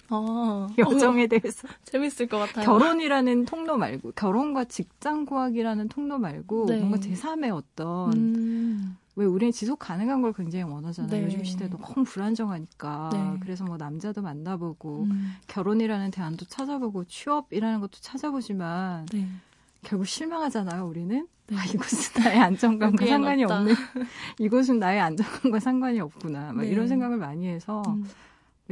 아, 0.09 0.69
여정에 0.79 1.29
대해서 1.29 1.69
재밌을 1.85 2.27
것 2.27 2.39
같아요. 2.39 2.67
결혼이라는 2.67 3.45
통로 3.45 3.77
말고 3.77 4.13
결혼과 4.13 4.65
직장 4.65 5.25
구하기라는 5.25 5.89
통로 5.89 6.19
말고 6.19 6.67
네. 6.67 6.79
뭔가 6.79 6.99
제3의 6.99 7.55
어떤 7.55 8.13
음. 8.13 8.97
왜 9.17 9.25
우리는 9.27 9.53
지속 9.53 9.79
가능한 9.79 10.23
걸 10.23 10.33
굉장히 10.33 10.65
원하잖아요. 10.65 11.11
네. 11.11 11.25
요즘 11.25 11.45
시대 11.45 11.69
너무 11.69 12.05
불안정하니까. 12.05 13.11
네. 13.13 13.39
그래서 13.41 13.65
뭐 13.65 13.77
남자도 13.77 14.23
만나보고 14.23 15.05
음. 15.05 15.35
결혼이라는 15.47 16.11
대안도 16.11 16.47
찾아보고 16.47 17.05
취업이라는 17.05 17.81
것도 17.81 17.99
찾아보지만 18.01 19.07
네. 19.13 19.29
결국 19.83 20.07
실망하잖아요. 20.07 20.87
우리는 20.87 21.27
네. 21.51 21.57
아, 21.57 21.65
이곳은 21.65 22.23
나의 22.23 22.39
안정감과 22.39 23.07
상관이 23.07 23.45
없다. 23.45 23.59
없는 23.59 23.75
이곳은 24.39 24.79
나의 24.79 25.01
안정감과 25.01 25.59
상관이 25.59 26.01
없구나. 26.01 26.53
막 26.53 26.63
네. 26.63 26.69
이런 26.69 26.87
생각을 26.87 27.17
많이 27.17 27.49
해서 27.49 27.83
음. 27.89 28.05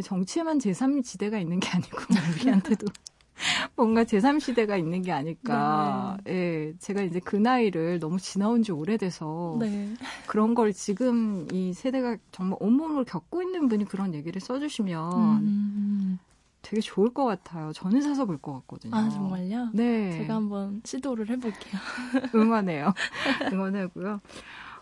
정치에만 0.00 0.58
제3지대가 0.58 1.40
있는 1.40 1.58
게 1.58 1.68
아니고 1.70 1.98
우리한테도 2.40 2.86
뭔가 3.74 4.04
제3시대가 4.04 4.78
있는 4.78 5.02
게 5.02 5.10
아닐까. 5.10 6.16
네. 6.24 6.32
예, 6.32 6.74
제가 6.78 7.02
이제 7.02 7.20
그 7.20 7.34
나이를 7.36 7.98
너무 7.98 8.18
지나온 8.18 8.62
지 8.62 8.70
오래돼서 8.70 9.56
네. 9.60 9.92
그런 10.26 10.54
걸 10.54 10.72
지금 10.72 11.48
이 11.52 11.72
세대가 11.72 12.16
정말 12.30 12.58
온몸으로 12.60 13.04
겪고 13.04 13.42
있는 13.42 13.68
분이 13.68 13.86
그런 13.86 14.14
얘기를 14.14 14.40
써주시면 14.40 15.42
음. 15.42 16.18
되게 16.62 16.80
좋을 16.80 17.12
것 17.14 17.24
같아요. 17.24 17.72
저는 17.72 18.02
사서 18.02 18.24
볼 18.26 18.38
것 18.38 18.52
같거든요. 18.60 18.94
아, 18.96 19.08
정말요? 19.08 19.70
네. 19.74 20.12
제가 20.12 20.34
한번 20.36 20.80
시도를 20.84 21.28
해볼게요. 21.28 21.80
응원해요. 22.34 22.92
응원하고요. 23.52 24.20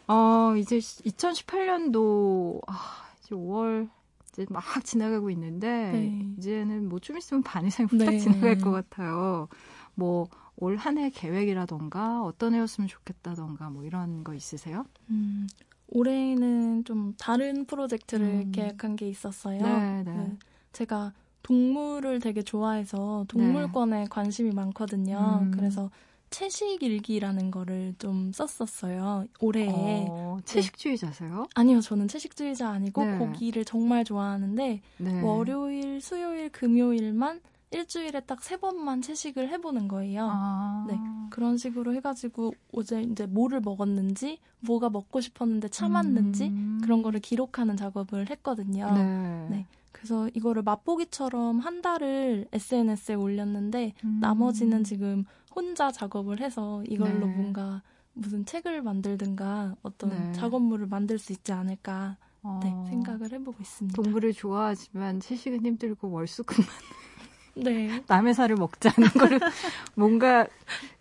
어, 0.09 0.55
이제 0.57 0.79
2018년도, 0.79 2.61
아, 2.67 2.75
이제 3.21 3.35
5월 3.35 3.89
이제 4.33 4.47
막 4.51 4.63
지나가고 4.85 5.31
있는데 5.31 5.91
네. 5.93 6.35
이제는 6.39 6.89
뭐 6.89 6.99
좀 7.01 7.17
있으면 7.19 7.43
반 7.43 7.67
이상이 7.67 7.89
후딱 7.91 8.11
네. 8.11 8.19
지나갈 8.19 8.59
것 8.59 8.71
같아요. 8.71 9.49
뭐 9.95 10.29
올 10.59 10.79
한 10.79 10.97
해 10.97 11.11
계획이라던가 11.11 12.23
어떤 12.23 12.55
해였으면 12.55 12.89
좋겠다던가 12.89 13.69
뭐 13.69 13.85
이런 13.85 14.25
거 14.25 14.33
있으세요? 14.33 14.87
음, 15.11 15.47
올해는 15.89 16.85
좀 16.85 17.13
다른 17.19 17.67
프로젝트를 17.67 18.27
음. 18.47 18.53
계획한 18.53 18.97
게 18.97 19.07
있었어요. 19.07 19.61
네, 19.63 20.03
네. 20.03 20.15
그 20.15 20.39
제가 20.73 21.13
동물을 21.47 22.19
되게 22.19 22.43
좋아해서 22.43 23.25
동물권에 23.29 24.01
네. 24.01 24.07
관심이 24.11 24.51
많거든요. 24.51 25.43
음. 25.43 25.53
그래서 25.53 25.91
채식 26.29 26.83
일기라는 26.83 27.53
거를 27.53 27.95
좀 28.01 28.33
썼었어요. 28.33 29.27
올해에. 29.41 30.07
어, 30.09 30.39
채식주의자세요? 30.45 31.43
네. 31.43 31.49
아니요, 31.55 31.81
저는 31.81 32.09
채식주의자 32.09 32.69
아니고 32.69 33.05
네. 33.05 33.19
고기를 33.19 33.65
정말 33.65 34.03
좋아하는데 34.03 34.81
네. 34.99 35.23
월요일, 35.23 36.01
수요일, 36.01 36.51
금요일만 36.51 37.41
일주일에 37.71 38.21
딱 38.21 38.43
세 38.43 38.57
번만 38.57 39.01
채식을 39.01 39.49
해보는 39.49 39.87
거예요. 39.87 40.29
아. 40.29 40.85
네. 40.89 40.99
그런 41.31 41.57
식으로 41.59 41.95
해가지고 41.95 42.55
어제 42.73 43.03
이제 43.03 43.25
뭐를 43.27 43.61
먹었는지, 43.61 44.41
뭐가 44.61 44.91
먹고 44.91 45.21
싶었는데 45.21 45.69
참았는지 45.69 46.49
음. 46.49 46.81
그런 46.83 47.03
거를 47.03 47.21
기록하는 47.21 47.77
작업을 47.77 48.31
했거든요. 48.31 48.93
네. 48.95 49.47
네. 49.51 49.67
그래서 49.97 50.29
이거를 50.35 50.63
맛보기처럼 50.63 51.59
한 51.59 51.81
달을 51.81 52.47
SNS에 52.53 53.15
올렸는데 53.15 53.95
음. 54.05 54.19
나머지는 54.21 54.85
지금 54.85 55.25
혼자 55.55 55.91
작업을 55.91 56.41
해서 56.41 56.85
이걸로 56.87 57.27
네. 57.27 57.33
뭔가 57.33 57.83
무슨 58.13 58.45
책을 58.45 58.83
만들든가 58.83 59.77
어떤 59.83 60.11
네. 60.11 60.33
작업물을 60.33 60.87
만들 60.87 61.19
수 61.19 61.33
있지 61.33 61.53
않을까 61.53 62.19
어. 62.43 62.61
네, 62.63 62.71
생각을 62.91 63.33
해보고 63.33 63.57
있습니다. 63.59 64.03
동물을 64.03 64.35
좋아하지만 64.35 65.21
채식은 65.21 65.65
힘들고 65.65 66.11
월수금만 66.11 66.69
네. 67.57 68.05
남의 68.07 68.35
살을 68.35 68.57
먹지 68.57 68.91
않는 68.91 69.09
거를 69.13 69.41
뭔가 69.97 70.47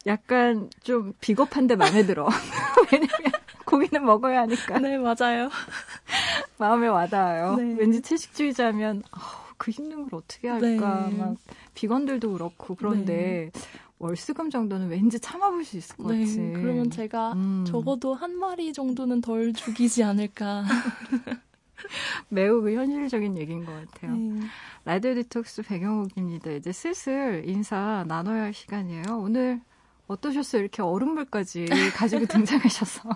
약간 0.07 0.69
좀 0.83 1.13
비겁한데 1.19 1.75
마음에 1.75 2.05
들어. 2.05 2.29
왜냐면 2.91 3.31
고기는 3.75 4.05
먹어야 4.05 4.41
하니까. 4.41 4.79
네, 4.79 4.97
맞아요. 4.97 5.49
마음에 6.57 6.87
와닿아요. 6.87 7.55
네. 7.57 7.75
왠지 7.77 8.01
채식주의자면 8.01 9.03
어, 9.11 9.19
그 9.57 9.71
힘든 9.71 10.07
걸 10.09 10.19
어떻게 10.19 10.47
할까. 10.47 11.07
네. 11.09 11.17
막 11.17 11.35
비건들도 11.73 12.31
그렇고 12.31 12.75
그런데 12.75 13.51
네. 13.53 13.61
월수금 13.99 14.49
정도는 14.49 14.89
왠지 14.89 15.19
참아볼 15.19 15.65
수 15.65 15.77
있을 15.77 15.97
것 15.97 16.11
네, 16.11 16.21
같지. 16.21 16.37
그러면 16.55 16.89
제가 16.89 17.33
음. 17.33 17.65
적어도 17.67 18.13
한 18.13 18.37
마리 18.37 18.71
정도는 18.71 19.19
덜 19.21 19.51
죽이지 19.53 20.03
않을까. 20.03 20.63
매우 22.29 22.61
그 22.61 22.73
현실적인 22.73 23.37
얘기인 23.37 23.65
것 23.65 23.73
같아요. 23.73 24.15
네. 24.15 24.39
라디오 24.85 25.13
디톡스 25.15 25.63
배경옥입니다. 25.63 26.51
이제 26.51 26.71
슬슬 26.71 27.43
인사 27.45 28.05
나눠야 28.07 28.43
할 28.43 28.53
시간이에요. 28.53 29.19
오늘 29.19 29.61
어떠셨어요? 30.07 30.61
이렇게 30.61 30.81
얼음물까지 30.81 31.65
가지고 31.95 32.25
등장하셔서. 32.27 33.09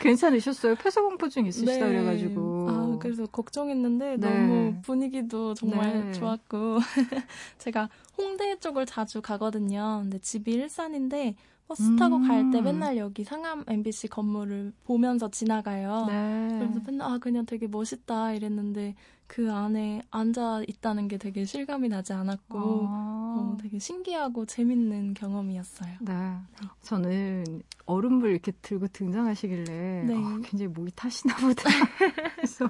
괜찮으셨어요? 0.00 0.74
폐소공포증 0.76 1.46
있으시다 1.46 1.72
네. 1.72 1.80
그래가지고. 1.80 2.66
아, 2.68 2.96
그래서 3.00 3.26
걱정했는데 3.26 4.16
네. 4.18 4.28
너무 4.28 4.80
분위기도 4.82 5.54
정말 5.54 6.06
네. 6.06 6.12
좋았고. 6.12 6.78
제가 7.58 7.88
홍대 8.16 8.56
쪽을 8.58 8.86
자주 8.86 9.22
가거든요. 9.22 10.00
근데 10.02 10.18
집이 10.18 10.52
일산인데 10.52 11.36
버스 11.72 11.96
타고 11.96 12.16
음. 12.16 12.28
갈때 12.28 12.60
맨날 12.60 12.98
여기 12.98 13.24
상암 13.24 13.64
MBC 13.66 14.08
건물을 14.08 14.74
보면서 14.84 15.30
지나가요. 15.30 16.04
네. 16.06 16.48
그래서 16.58 16.80
맨날 16.86 17.10
아 17.10 17.18
그냥 17.18 17.46
되게 17.46 17.66
멋있다 17.66 18.34
이랬는데 18.34 18.94
그 19.26 19.50
안에 19.50 20.02
앉아 20.10 20.64
있다는 20.68 21.08
게 21.08 21.16
되게 21.16 21.46
실감이 21.46 21.88
나지 21.88 22.12
않았고 22.12 22.58
아. 22.88 23.34
어, 23.38 23.56
되게 23.58 23.78
신기하고 23.78 24.44
재밌는 24.44 25.14
경험이었어요. 25.14 25.94
네. 26.02 26.12
네. 26.12 26.68
저는 26.82 27.62
얼음물 27.86 28.32
이렇게 28.32 28.52
들고 28.60 28.88
등장하시길래 28.88 30.04
네. 30.04 30.14
어, 30.14 30.40
굉장히 30.44 30.68
목이 30.68 30.92
타시나 30.94 31.34
보다. 31.36 31.62
그래서 32.36 32.68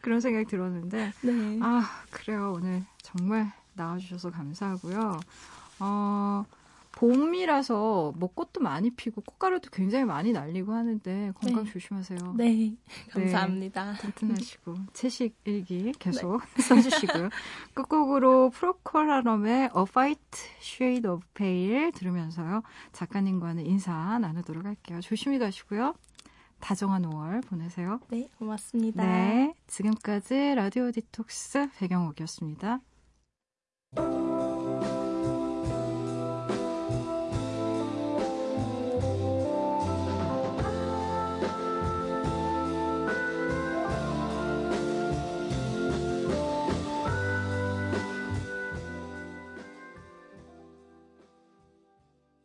그런 0.00 0.20
생각이 0.20 0.46
들었는데 0.46 1.12
네. 1.20 1.58
아 1.60 1.82
그래요 2.10 2.54
오늘 2.56 2.86
정말 3.02 3.52
나와주셔서 3.74 4.30
감사하고요. 4.30 5.20
어, 5.80 6.44
봄이라서 6.98 8.14
뭐 8.16 8.28
꽃도 8.34 8.60
많이 8.60 8.90
피고 8.90 9.20
꽃가루도 9.20 9.70
굉장히 9.70 10.04
많이 10.04 10.32
날리고 10.32 10.72
하는데 10.72 11.32
건강 11.40 11.64
네. 11.64 11.70
조심하세요. 11.70 12.34
네, 12.36 12.44
네. 12.44 12.76
감사합니다. 13.10 13.92
네, 13.92 13.98
튼튼하시고 13.98 14.74
채식 14.94 15.36
일기 15.44 15.92
계속 16.00 16.42
네. 16.56 16.62
써주시고요. 16.62 17.28
끝곡으로 17.74 18.50
프로콜라럼의 18.50 19.70
A 19.76 19.82
Fight 19.88 20.20
Shade 20.60 21.08
of 21.08 21.24
Pale 21.34 21.92
들으면서요. 21.92 22.62
작가님과는 22.90 23.64
인사 23.64 24.18
나누도록 24.18 24.64
할게요. 24.64 25.00
조심히 25.00 25.38
가시고요. 25.38 25.94
다정한 26.58 27.02
5월 27.02 27.46
보내세요. 27.46 28.00
네, 28.08 28.28
고맙습니다. 28.38 29.04
네, 29.04 29.54
지금까지 29.68 30.56
라디오 30.56 30.90
디톡스 30.90 31.68
배경옥이었습니다. 31.78 32.80